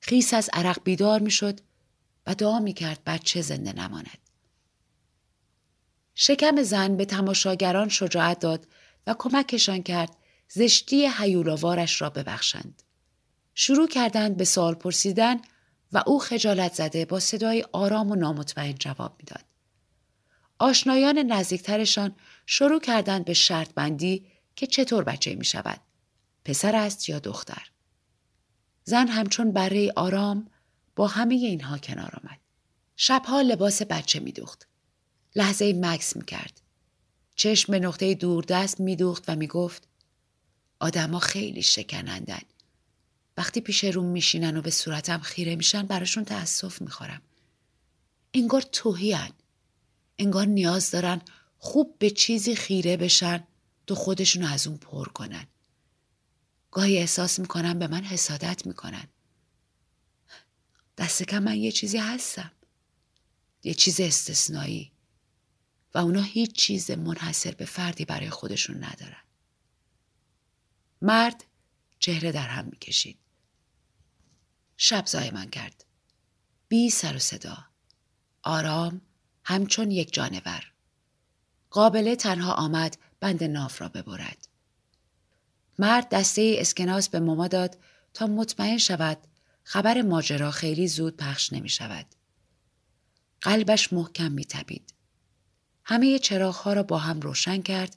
خیس 0.00 0.34
از 0.34 0.50
عرق 0.52 0.82
بیدار 0.84 1.20
می 1.20 1.30
شد 1.30 1.60
و 2.26 2.34
دعا 2.34 2.58
می 2.58 2.72
کرد 2.72 3.04
بچه 3.06 3.42
زنده 3.42 3.72
نماند. 3.72 4.18
شکم 6.14 6.62
زن 6.62 6.96
به 6.96 7.04
تماشاگران 7.04 7.88
شجاعت 7.88 8.38
داد 8.38 8.66
و 9.06 9.14
کمکشان 9.18 9.82
کرد 9.82 10.16
زشتی 10.48 11.06
حیولاوارش 11.06 12.02
را 12.02 12.10
ببخشند. 12.10 12.82
شروع 13.54 13.88
کردند 13.88 14.36
به 14.36 14.44
سوال 14.44 14.74
پرسیدن 14.74 15.36
و 15.92 16.02
او 16.06 16.18
خجالت 16.18 16.74
زده 16.74 17.04
با 17.04 17.20
صدای 17.20 17.64
آرام 17.72 18.10
و 18.10 18.14
نامطمئن 18.14 18.74
جواب 18.74 19.16
می‌داد. 19.18 19.44
آشنایان 20.58 21.18
نزدیکترشان 21.18 22.14
شروع 22.46 22.80
کردند 22.80 23.24
به 23.24 23.34
شرط 23.34 23.74
بندی 23.74 24.26
که 24.56 24.66
چطور 24.66 25.04
بچه 25.04 25.34
می 25.34 25.44
شود. 25.44 25.80
پسر 26.44 26.76
است 26.76 27.08
یا 27.08 27.18
دختر. 27.18 27.70
زن 28.84 29.08
همچون 29.08 29.52
برای 29.52 29.90
آرام 29.96 30.50
با 30.96 31.06
همه 31.06 31.34
اینها 31.34 31.78
کنار 31.78 32.20
آمد. 32.22 32.38
شبها 32.96 33.40
لباس 33.40 33.82
بچه 33.82 34.20
می 34.20 34.32
دوخت. 34.32 34.66
لحظه 35.36 35.72
مکس 35.72 36.16
می 36.16 36.24
کرد. 36.24 36.60
چشم 37.36 37.72
به 37.72 37.78
نقطه 37.78 38.14
دوردست 38.14 38.80
می 38.80 38.96
دوخت 38.96 39.24
و 39.28 39.36
می 39.36 39.46
گفت 39.46 39.88
خیلی 41.22 41.62
شکنندن. 41.62 42.42
وقتی 43.36 43.60
پیش 43.60 43.84
روم 43.84 44.06
میشینن 44.06 44.56
و 44.56 44.62
به 44.62 44.70
صورتم 44.70 45.18
خیره 45.18 45.56
میشن 45.56 45.86
براشون 45.86 46.24
تأسف 46.24 46.82
می‌خورم. 46.82 47.22
انگار 48.34 48.62
توهیان. 48.62 49.30
انگار 50.18 50.46
نیاز 50.46 50.90
دارن 50.90 51.22
خوب 51.58 51.98
به 51.98 52.10
چیزی 52.10 52.56
خیره 52.56 52.96
بشن 52.96 53.46
تو 53.86 53.94
خودشون 53.94 54.42
از 54.42 54.66
اون 54.66 54.76
پر 54.76 55.08
کنن. 55.08 55.46
گاهی 56.70 56.98
احساس 56.98 57.38
می‌کنم 57.38 57.78
به 57.78 57.86
من 57.86 58.04
حسادت 58.04 58.66
می‌کنن. 58.66 59.08
دست 60.98 61.22
کم 61.22 61.42
من 61.42 61.56
یه 61.56 61.72
چیزی 61.72 61.98
هستم. 61.98 62.52
یه 63.62 63.74
چیز 63.74 64.00
استثنایی. 64.00 64.92
و 65.94 65.98
اونا 65.98 66.22
هیچ 66.22 66.52
چیز 66.52 66.90
منحصر 66.90 67.50
به 67.50 67.64
فردی 67.64 68.04
برای 68.04 68.30
خودشون 68.30 68.84
ندارن. 68.84 69.22
مرد 71.02 71.44
چهره 71.98 72.32
در 72.32 72.48
هم 72.48 72.64
می‌کشید. 72.64 73.18
شب 74.86 75.04
من 75.16 75.50
کرد. 75.50 75.84
بی 76.68 76.90
سر 76.90 77.16
و 77.16 77.18
صدا. 77.18 77.58
آرام 78.42 79.00
همچون 79.44 79.90
یک 79.90 80.14
جانور. 80.14 80.72
قابله 81.70 82.16
تنها 82.16 82.52
آمد 82.52 82.96
بند 83.20 83.44
ناف 83.44 83.82
را 83.82 83.88
ببرد. 83.88 84.48
مرد 85.78 86.08
دسته 86.08 86.56
اسکناس 86.58 87.08
به 87.08 87.20
ماما 87.20 87.48
داد 87.48 87.78
تا 88.14 88.26
مطمئن 88.26 88.78
شود 88.78 89.18
خبر 89.62 90.02
ماجرا 90.02 90.50
خیلی 90.50 90.88
زود 90.88 91.16
پخش 91.16 91.52
نمی 91.52 91.68
شود. 91.68 92.06
قلبش 93.40 93.92
محکم 93.92 94.32
می 94.32 94.44
تبید. 94.44 94.94
همه 95.84 96.18
چراغ 96.18 96.68
را 96.68 96.82
با 96.82 96.98
هم 96.98 97.20
روشن 97.20 97.62
کرد 97.62 97.96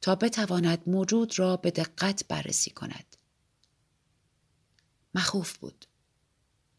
تا 0.00 0.14
بتواند 0.14 0.82
موجود 0.86 1.38
را 1.38 1.56
به 1.56 1.70
دقت 1.70 2.28
بررسی 2.28 2.70
کند. 2.70 3.16
مخوف 5.14 5.58
بود. 5.58 5.86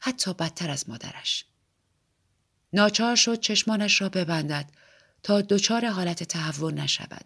حتی 0.06 0.34
بدتر 0.34 0.70
از 0.70 0.90
مادرش. 0.90 1.46
ناچار 2.74 3.16
شد 3.16 3.40
چشمانش 3.40 4.02
را 4.02 4.10
ببندد 4.10 4.70
تا 5.24 5.42
دچار 5.42 5.90
حالت 5.90 6.24
تهوع 6.24 6.72
نشود. 6.72 7.26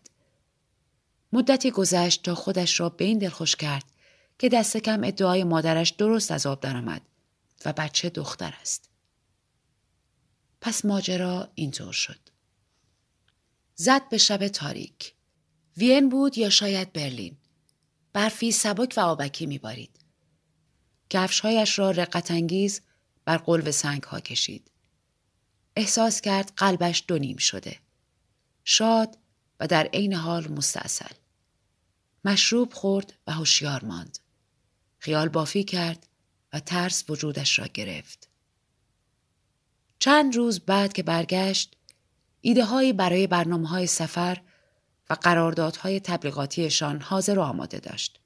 مدتی 1.34 1.72
گذشت 1.72 2.24
تا 2.24 2.36
خودش 2.36 2.80
را 2.80 2.90
به 2.90 3.06
این 3.06 3.18
دلخوش 3.18 3.56
کرد 3.56 3.84
که 4.40 4.50
دست 4.50 4.78
کم 4.78 5.04
ادعای 5.04 5.44
مادرش 5.44 5.90
درست 5.90 6.32
از 6.32 6.46
آب 6.46 6.60
درآمد 6.60 7.02
و 7.66 7.74
بچه 7.74 8.10
دختر 8.10 8.54
است. 8.62 8.90
پس 10.62 10.86
ماجرا 10.86 11.52
اینطور 11.56 11.94
شد. 11.94 12.20
زد 13.76 14.10
به 14.10 14.18
شب 14.18 14.48
تاریک. 14.48 15.14
وین 15.78 16.10
بود 16.10 16.38
یا 16.38 16.50
شاید 16.50 16.94
برلین. 16.94 17.38
برفی 18.14 18.52
سبک 18.52 18.94
و 18.98 19.00
آبکی 19.00 19.46
میبارید. 19.46 20.07
کفشهایش 21.10 21.80
را 21.80 21.92
رقتانگیز 21.92 22.82
بر 23.26 23.38
قلب 23.38 23.72
سنگ 23.72 24.04
ها 24.04 24.20
کشید. 24.20 24.72
احساس 25.76 26.22
کرد 26.22 26.52
قلبش 26.56 27.04
دو 27.08 27.18
نیم 27.18 27.38
شده. 27.38 27.80
شاد 28.64 29.18
و 29.60 29.68
در 29.68 29.84
عین 29.94 30.14
حال 30.14 30.48
مستاصل. 30.48 31.16
مشروب 32.26 32.74
خورد 32.74 33.14
و 33.28 33.32
هوشیار 33.32 33.86
ماند. 33.86 34.20
خیال 35.00 35.30
بافی 35.30 35.64
کرد 35.64 36.08
و 36.54 36.60
ترس 36.60 37.10
وجودش 37.10 37.60
را 37.60 37.68
گرفت. 37.68 38.30
چند 40.00 40.36
روز 40.36 40.60
بعد 40.60 40.94
که 40.94 41.04
برگشت 41.04 41.76
ایده 42.42 42.66
هایی 42.66 42.94
برای 42.94 43.28
برنامه 43.28 43.68
های 43.68 43.88
سفر 43.88 44.42
و 45.10 45.14
قراردادهای 45.14 46.00
تبلیغاتیشان 46.00 47.02
حاضر 47.02 47.40
و 47.40 47.42
آماده 47.42 47.80
داشت. 47.80 48.20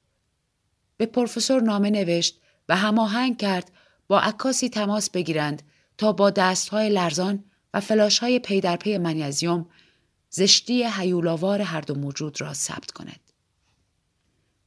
به 0.96 1.06
پروفسور 1.06 1.62
نامه 1.62 1.90
نوشت 1.90 2.41
هماهنگ 2.76 3.38
کرد 3.38 3.70
با 4.08 4.20
عکاسی 4.20 4.68
تماس 4.68 5.10
بگیرند 5.10 5.62
تا 5.98 6.12
با 6.12 6.30
دستهای 6.30 6.88
لرزان 6.88 7.44
و 7.74 7.80
فلاشهای 7.80 8.38
پی 8.38 8.60
در 8.60 8.76
پی 8.76 8.98
منیزیوم 8.98 9.66
زشتی 10.30 10.84
حیولاوار 10.84 11.60
هر 11.60 11.80
دو 11.80 11.94
موجود 11.94 12.40
را 12.40 12.54
ثبت 12.54 12.90
کند. 12.90 13.20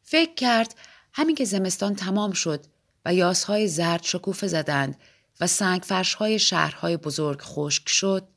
فکر 0.03 0.33
کرد 0.33 0.75
همین 1.13 1.35
که 1.35 1.45
زمستان 1.45 1.95
تمام 1.95 2.31
شد 2.31 2.65
و 3.05 3.13
یاسهای 3.13 3.67
زرد 3.67 4.03
شکوفه 4.03 4.47
زدند 4.47 4.97
و 5.41 5.47
سنگ 5.47 5.81
فرشهای 5.81 6.39
شهرهای 6.39 6.97
بزرگ 6.97 7.41
خشک 7.41 7.89
شد، 7.89 8.27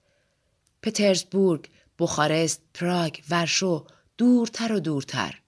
پترزبورگ، 0.82 1.68
بخارست، 1.98 2.62
پراگ، 2.74 3.20
ورشو 3.30 3.86
دورتر 4.18 4.72
و 4.72 4.80
دورتر 4.80 5.40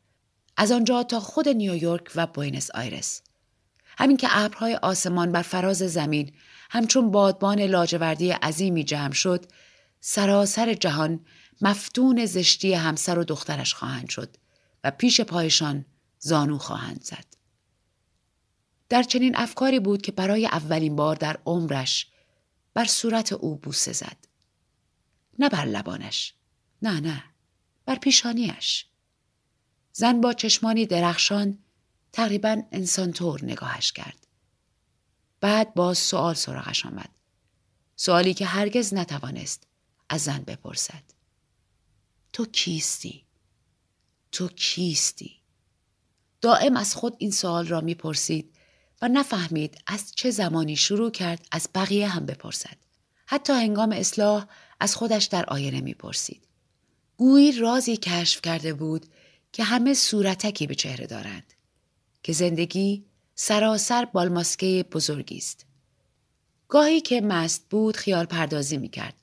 از 0.57 0.73
آنجا 0.73 1.03
تا 1.03 1.21
خود 1.21 1.49
نیویورک 1.49 2.11
و 2.15 2.27
بوینس 2.27 2.71
آیرس 2.71 3.23
همین 3.99 4.17
که 4.17 4.29
ابرهای 4.31 4.75
آسمان 4.75 5.33
بر 5.33 5.43
فراز 5.43 5.79
زمین 5.79 6.33
همچون 6.71 7.11
بادبان 7.11 7.61
لاجوردی 7.61 8.31
عظیمی 8.31 8.85
جمع 8.85 9.13
شد 9.13 9.47
سراسر 10.01 10.75
جهان 10.75 11.21
مفتون 11.61 12.27
زشتی 12.27 12.75
همسر 12.75 13.19
و 13.19 13.25
دخترش 13.25 13.75
خواهند 13.75 14.09
شد 14.09 14.37
و 14.85 14.91
پیش 14.91 15.21
پایشان 15.21 15.85
زانو 16.19 16.59
خواهند 16.59 17.03
زد. 17.03 17.25
در 18.89 19.03
چنین 19.03 19.37
افکاری 19.37 19.81
بود 19.81 20.03
که 20.03 20.13
برای 20.13 20.47
اولین 20.47 20.97
بار 20.97 21.17
در 21.17 21.39
عمرش 21.47 22.07
بر 22.75 22.85
صورت 22.85 23.33
او 23.33 23.57
بوسه 23.57 23.93
زد. 23.93 24.17
نه 25.39 25.49
بر 25.49 25.65
لبانش. 25.65 26.35
نه 26.83 27.01
نه. 27.01 27.25
بر 27.87 27.95
پیشانیش. 27.95 28.87
زن 29.93 30.21
با 30.21 30.33
چشمانی 30.33 30.87
درخشان 30.87 31.59
تقریبا 32.13 32.63
انسان 32.73 33.13
طور 33.13 33.45
نگاهش 33.45 33.93
کرد. 33.93 34.27
بعد 35.41 35.75
باز 35.75 35.99
سوال 35.99 36.35
سراغش 36.35 36.87
آمد. 36.87 37.11
سوالی 37.97 38.35
که 38.35 38.47
هرگز 38.47 38.95
نتوانست 38.95 39.67
از 40.09 40.21
زن 40.21 40.39
بپرسد. 40.39 41.03
تو 42.33 42.47
کیستی؟ 42.47 43.25
تو 44.33 44.49
کیستی؟ 44.49 45.41
دائم 46.41 46.77
از 46.77 46.95
خود 46.95 47.17
این 47.19 47.31
سوال 47.31 47.67
را 47.67 47.81
می‌پرسید 47.81 48.57
و 49.03 49.09
نفهمید 49.09 49.83
از 49.87 50.13
چه 50.13 50.31
زمانی 50.31 50.77
شروع 50.77 51.11
کرد 51.11 51.47
از 51.53 51.69
بقیه 51.75 52.09
هم 52.09 52.27
بپرسد. 52.27 52.77
حتی 53.27 53.53
هنگام 53.53 53.93
اصلاح 53.93 54.47
از 54.81 54.97
خودش 54.97 55.25
در 55.25 55.45
آینه 55.47 55.81
می‌پرسید. 55.81 56.49
گویی 57.17 57.53
رازی 57.53 57.97
کشف 57.97 58.43
کرده 58.43 58.75
بود 58.75 59.07
که 59.53 59.65
همه 59.65 59.95
صورتکی 59.95 60.67
به 60.67 60.75
چهره 60.75 61.07
دارند. 61.07 61.53
که 62.23 62.33
زندگی 62.33 63.05
سراسر 63.35 64.05
بالماسکه 64.05 64.85
بزرگی 64.93 65.37
است. 65.37 65.67
گاهی 66.69 67.01
که 67.01 67.21
مست 67.21 67.69
بود 67.71 67.97
خیال 67.97 68.25
پردازی 68.25 68.79
می 68.79 68.89
کرد. 68.89 69.15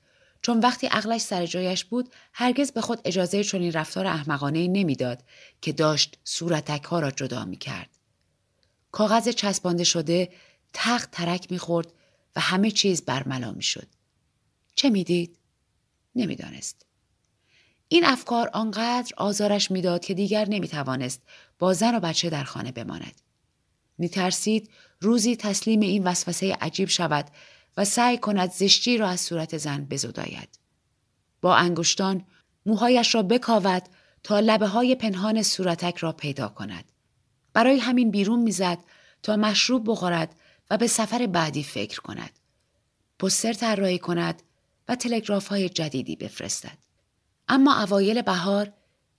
چون 0.41 0.59
وقتی 0.59 0.87
عقلش 0.87 1.21
سر 1.21 1.45
جایش 1.45 1.85
بود 1.85 2.13
هرگز 2.33 2.71
به 2.71 2.81
خود 2.81 3.01
اجازه 3.05 3.43
چنین 3.43 3.71
رفتار 3.71 4.07
احمقانه 4.07 4.67
نمی‌داد 4.67 5.23
که 5.61 5.73
داشت 5.73 6.17
صورتک 6.23 6.83
ها 6.83 6.99
را 6.99 7.11
جدا 7.11 7.45
می 7.45 7.57
کرد. 7.57 7.89
کاغذ 8.91 9.29
چسبانده 9.29 9.83
شده 9.83 10.31
تخت 10.73 11.11
ترک 11.11 11.51
می‌خورد 11.51 11.93
و 12.35 12.39
همه 12.39 12.71
چیز 12.71 13.05
برملا 13.05 13.51
می‌شد. 13.51 13.87
چه 14.75 14.89
می‌دید؟ 14.89 15.37
نمی‌دانست. 16.15 16.85
این 17.89 18.05
افکار 18.05 18.49
آنقدر 18.53 19.11
آزارش 19.17 19.71
می‌داد 19.71 20.01
که 20.05 20.13
دیگر 20.13 20.49
نمی‌توانست 20.49 21.21
با 21.59 21.73
زن 21.73 21.95
و 21.95 21.99
بچه 21.99 22.29
در 22.29 22.43
خانه 22.43 22.71
بماند. 22.71 23.21
میترسید 23.97 24.69
روزی 25.01 25.35
تسلیم 25.35 25.79
این 25.79 26.03
وسوسه 26.03 26.53
عجیب 26.61 26.89
شود 26.89 27.25
و 27.77 27.85
سعی 27.85 28.17
کند 28.17 28.51
زشتی 28.51 28.97
را 28.97 29.07
از 29.07 29.21
صورت 29.21 29.57
زن 29.57 29.85
بزداید. 29.85 30.59
با 31.41 31.55
انگشتان 31.55 32.25
موهایش 32.65 33.15
را 33.15 33.23
بکاود 33.23 33.83
تا 34.23 34.39
لبه 34.39 34.67
های 34.67 34.95
پنهان 34.95 35.43
صورتک 35.43 35.97
را 35.97 36.11
پیدا 36.11 36.47
کند. 36.47 36.91
برای 37.53 37.79
همین 37.79 38.11
بیرون 38.11 38.39
می‌زد 38.39 38.79
تا 39.23 39.35
مشروب 39.35 39.91
بخورد 39.91 40.35
و 40.69 40.77
به 40.77 40.87
سفر 40.87 41.25
بعدی 41.25 41.63
فکر 41.63 42.01
کند. 42.01 42.31
پستر 43.19 43.53
طراحی 43.53 43.99
کند 43.99 44.43
و 44.87 44.95
تلگراف 44.95 45.47
های 45.47 45.69
جدیدی 45.69 46.15
بفرستد. 46.15 46.77
اما 47.49 47.81
اوایل 47.81 48.21
بهار 48.21 48.73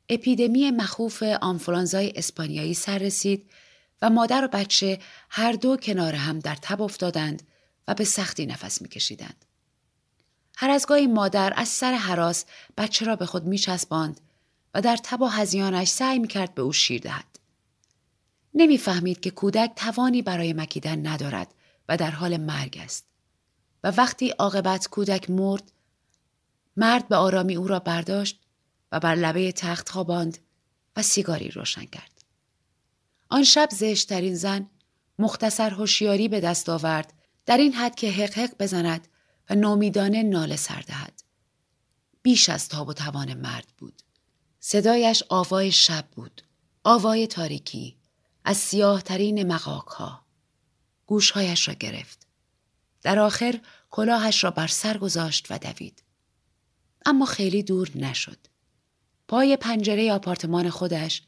اپیدمی 0.08 0.70
مخوف 0.70 1.22
آنفولانزای 1.22 2.12
اسپانیایی 2.16 2.74
سر 2.74 2.98
رسید 2.98 3.50
و 4.02 4.10
مادر 4.10 4.44
و 4.44 4.48
بچه 4.48 4.98
هر 5.30 5.52
دو 5.52 5.76
کنار 5.76 6.14
هم 6.14 6.38
در 6.38 6.54
تب 6.54 6.82
افتادند 6.82 7.42
و 7.88 7.94
به 7.94 8.04
سختی 8.04 8.46
نفس 8.46 8.82
میکشیدند. 8.82 9.44
هر 10.56 10.70
از 10.70 10.86
گاهی 10.86 11.06
مادر 11.06 11.52
از 11.56 11.68
سر 11.68 11.92
حراس 11.92 12.44
بچه 12.76 13.06
را 13.06 13.16
به 13.16 13.26
خود 13.26 13.44
میچسباند 13.44 14.20
و 14.74 14.80
در 14.80 14.96
تب 14.96 15.22
و 15.22 15.26
هزیانش 15.26 15.88
سعی 15.88 16.18
می‌کرد 16.18 16.54
به 16.54 16.62
او 16.62 16.72
شیر 16.72 17.00
دهد. 17.00 17.38
نمی‌فهمید 18.54 19.20
که 19.20 19.30
کودک 19.30 19.72
توانی 19.76 20.22
برای 20.22 20.52
مکیدن 20.52 21.06
ندارد 21.06 21.54
و 21.88 21.96
در 21.96 22.10
حال 22.10 22.36
مرگ 22.36 22.80
است. 22.84 23.04
و 23.84 23.92
وقتی 23.96 24.28
عاقبت 24.28 24.88
کودک 24.88 25.30
مرد 25.30 25.72
مرد 26.78 27.08
به 27.08 27.16
آرامی 27.16 27.56
او 27.56 27.68
را 27.68 27.78
برداشت 27.78 28.40
و 28.92 29.00
بر 29.00 29.14
لبه 29.14 29.52
تخت 29.52 29.88
خواباند 29.88 30.38
و 30.96 31.02
سیگاری 31.02 31.48
روشن 31.48 31.84
کرد. 31.84 32.24
آن 33.28 33.44
شب 33.44 33.68
زشترین 33.72 34.34
زن 34.34 34.70
مختصر 35.18 35.70
هوشیاری 35.70 36.28
به 36.28 36.40
دست 36.40 36.68
آورد 36.68 37.12
در 37.46 37.56
این 37.56 37.72
حد 37.72 37.94
که 37.94 38.10
حق 38.10 38.38
حق 38.38 38.58
بزند 38.58 39.08
و 39.50 39.54
نامیدانه 39.54 40.22
ناله 40.22 40.56
سر 40.56 40.80
دهد. 40.86 41.22
بیش 42.22 42.48
از 42.48 42.68
تاب 42.68 42.88
و 42.88 42.92
توان 42.92 43.34
مرد 43.34 43.68
بود. 43.78 44.02
صدایش 44.60 45.22
آوای 45.28 45.72
شب 45.72 46.04
بود. 46.12 46.42
آوای 46.84 47.26
تاریکی 47.26 47.96
از 48.44 48.56
سیاه 48.56 49.02
ترین 49.02 49.52
مقاک 49.52 49.86
ها. 49.86 50.24
گوشهایش 51.06 51.68
را 51.68 51.74
گرفت. 51.74 52.26
در 53.02 53.18
آخر 53.18 53.60
کلاهش 53.90 54.44
را 54.44 54.50
بر 54.50 54.66
سر 54.66 54.98
گذاشت 54.98 55.46
و 55.50 55.58
دوید. 55.58 56.02
اما 57.06 57.26
خیلی 57.26 57.62
دور 57.62 57.90
نشد. 57.94 58.38
پای 59.28 59.56
پنجره 59.56 60.12
آپارتمان 60.12 60.70
خودش 60.70 61.22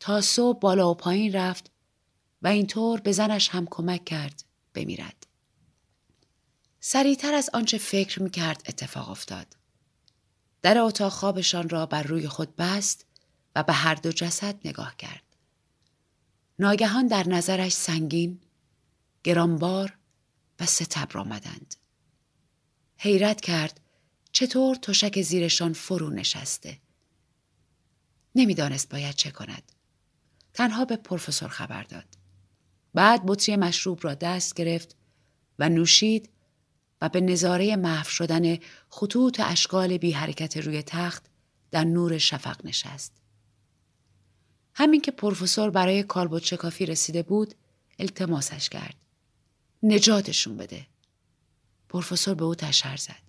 تا 0.00 0.20
صبح 0.20 0.58
بالا 0.58 0.90
و 0.90 0.94
پایین 0.94 1.32
رفت 1.32 1.70
و 2.42 2.48
اینطور 2.48 3.00
به 3.00 3.12
زنش 3.12 3.48
هم 3.48 3.66
کمک 3.70 4.04
کرد 4.04 4.44
بمیرد. 4.74 5.26
سریعتر 6.80 7.34
از 7.34 7.50
آنچه 7.54 7.78
فکر 7.78 8.22
می 8.22 8.30
کرد 8.30 8.62
اتفاق 8.68 9.10
افتاد. 9.10 9.46
در 10.62 10.78
اتاق 10.78 11.12
خوابشان 11.12 11.68
را 11.68 11.86
بر 11.86 12.02
روی 12.02 12.28
خود 12.28 12.56
بست 12.56 13.06
و 13.56 13.62
به 13.62 13.72
هر 13.72 13.94
دو 13.94 14.12
جسد 14.12 14.54
نگاه 14.64 14.96
کرد. 14.96 15.22
ناگهان 16.58 17.06
در 17.06 17.28
نظرش 17.28 17.72
سنگین، 17.72 18.40
گرانبار 19.24 19.98
و 20.60 20.66
ستبر 20.66 21.18
آمدند. 21.18 21.74
حیرت 22.96 23.40
کرد 23.40 23.80
چطور 24.36 24.76
تشک 24.76 25.22
زیرشان 25.22 25.72
فرو 25.72 26.10
نشسته. 26.10 26.78
نمی‌دانست 28.34 28.88
باید 28.88 29.14
چه 29.14 29.30
کند. 29.30 29.72
تنها 30.54 30.84
به 30.84 30.96
پروفسور 30.96 31.48
خبر 31.48 31.82
داد. 31.82 32.04
بعد 32.94 33.22
بطری 33.26 33.56
مشروب 33.56 33.98
را 34.02 34.14
دست 34.14 34.54
گرفت 34.54 34.96
و 35.58 35.68
نوشید 35.68 36.30
و 37.00 37.08
به 37.08 37.20
نظاره 37.20 37.76
محو 37.76 38.08
شدن 38.08 38.58
خطوط 38.88 39.40
اشکال 39.40 39.96
بی 39.96 40.12
حرکت 40.12 40.56
روی 40.56 40.82
تخت 40.82 41.26
در 41.70 41.84
نور 41.84 42.18
شفق 42.18 42.66
نشست. 42.66 43.12
همین 44.74 45.00
که 45.00 45.10
پروفسور 45.10 45.70
برای 45.70 46.02
کالبد 46.02 46.42
شکافی 46.42 46.86
رسیده 46.86 47.22
بود 47.22 47.54
التماسش 47.98 48.68
کرد. 48.68 48.96
نجاتشون 49.82 50.56
بده. 50.56 50.86
پروفسور 51.88 52.34
به 52.34 52.44
او 52.44 52.54
تشر 52.54 52.96
زد. 52.96 53.25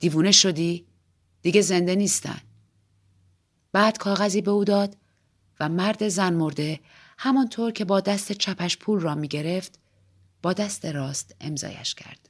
دیوونه 0.00 0.32
شدی؟ 0.32 0.86
دیگه 1.42 1.60
زنده 1.60 1.94
نیستن. 1.94 2.40
بعد 3.72 3.98
کاغذی 3.98 4.40
به 4.40 4.50
او 4.50 4.64
داد 4.64 4.96
و 5.60 5.68
مرد 5.68 6.08
زن 6.08 6.34
مرده 6.34 6.80
همانطور 7.18 7.72
که 7.72 7.84
با 7.84 8.00
دست 8.00 8.32
چپش 8.32 8.76
پول 8.78 9.00
را 9.00 9.14
می 9.14 9.28
گرفت 9.28 9.78
با 10.42 10.52
دست 10.52 10.84
راست 10.84 11.34
امضایش 11.40 11.94
کرد. 11.94 12.28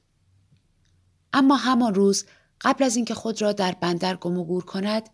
اما 1.32 1.56
همان 1.56 1.94
روز 1.94 2.24
قبل 2.60 2.84
از 2.84 2.96
اینکه 2.96 3.14
خود 3.14 3.42
را 3.42 3.52
در 3.52 3.72
بندر 3.72 4.16
گم 4.16 4.38
و 4.38 4.44
گور 4.44 4.64
کند 4.64 5.10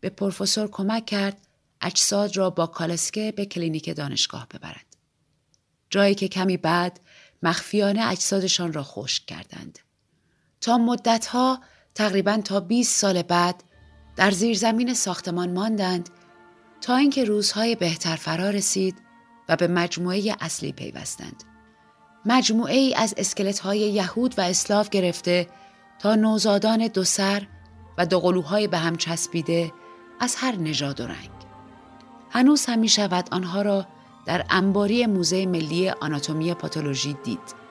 به 0.00 0.10
پروفسور 0.10 0.68
کمک 0.70 1.06
کرد 1.06 1.46
اجساد 1.80 2.36
را 2.36 2.50
با 2.50 2.66
کالسکه 2.66 3.32
به 3.36 3.46
کلینیک 3.46 3.96
دانشگاه 3.96 4.46
ببرد. 4.48 4.86
جایی 5.90 6.14
که 6.14 6.28
کمی 6.28 6.56
بعد 6.56 7.00
مخفیانه 7.42 8.06
اجسادشان 8.06 8.72
را 8.72 8.82
خشک 8.82 9.26
کردند. 9.26 9.78
تا 10.60 10.78
مدتها 10.78 11.60
تقریبا 11.94 12.40
تا 12.44 12.60
20 12.60 13.00
سال 13.00 13.22
بعد 13.22 13.64
در 14.16 14.30
زیرزمین 14.30 14.94
ساختمان 14.94 15.52
ماندند 15.52 16.10
تا 16.80 16.96
اینکه 16.96 17.24
روزهای 17.24 17.74
بهتر 17.74 18.16
فرا 18.16 18.50
رسید 18.50 19.02
و 19.48 19.56
به 19.56 19.68
مجموعه 19.68 20.36
اصلی 20.40 20.72
پیوستند. 20.72 21.44
مجموعه 22.24 22.74
ای 22.74 22.94
از 22.94 23.14
اسکلت 23.16 23.58
های 23.58 23.78
یهود 23.78 24.38
و 24.38 24.40
اسلاف 24.40 24.88
گرفته 24.88 25.46
تا 25.98 26.14
نوزادان 26.14 26.86
دو 26.86 27.04
سر 27.04 27.46
و 27.98 28.06
دو 28.06 28.20
قلوهای 28.20 28.68
به 28.68 28.78
هم 28.78 28.96
چسبیده 28.96 29.72
از 30.20 30.36
هر 30.36 30.56
نژاد 30.56 31.00
و 31.00 31.06
رنگ. 31.06 31.30
هنوز 32.30 32.66
هم 32.66 32.78
می 32.78 32.88
شود 32.88 33.28
آنها 33.30 33.62
را 33.62 33.86
در 34.26 34.44
انباری 34.50 35.06
موزه 35.06 35.46
ملی 35.46 35.90
آناتومی 35.90 36.54
پاتولوژی 36.54 37.16
دید. 37.24 37.62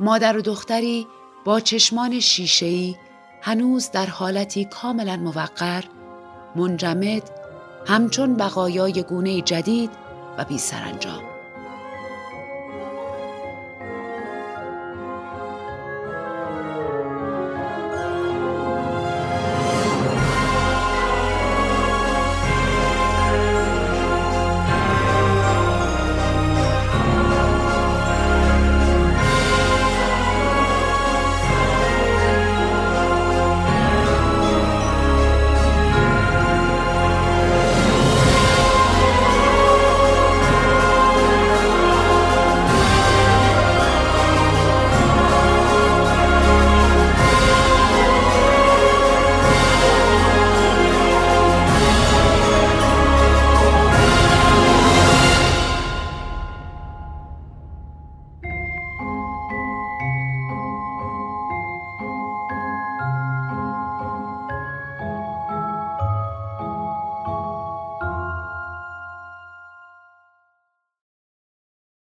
مادر 0.00 0.36
و 0.36 0.40
دختری 0.40 1.06
با 1.46 1.60
چشمان 1.60 2.20
شیشه‌ای 2.20 2.96
هنوز 3.42 3.90
در 3.90 4.06
حالتی 4.06 4.64
کاملا 4.64 5.16
موقر، 5.16 5.84
منجمد، 6.56 7.30
همچون 7.86 8.36
بقایای 8.36 9.02
گونه 9.02 9.40
جدید 9.40 9.90
و 10.38 10.44
بی 10.44 10.58
سرانجام. 10.58 11.35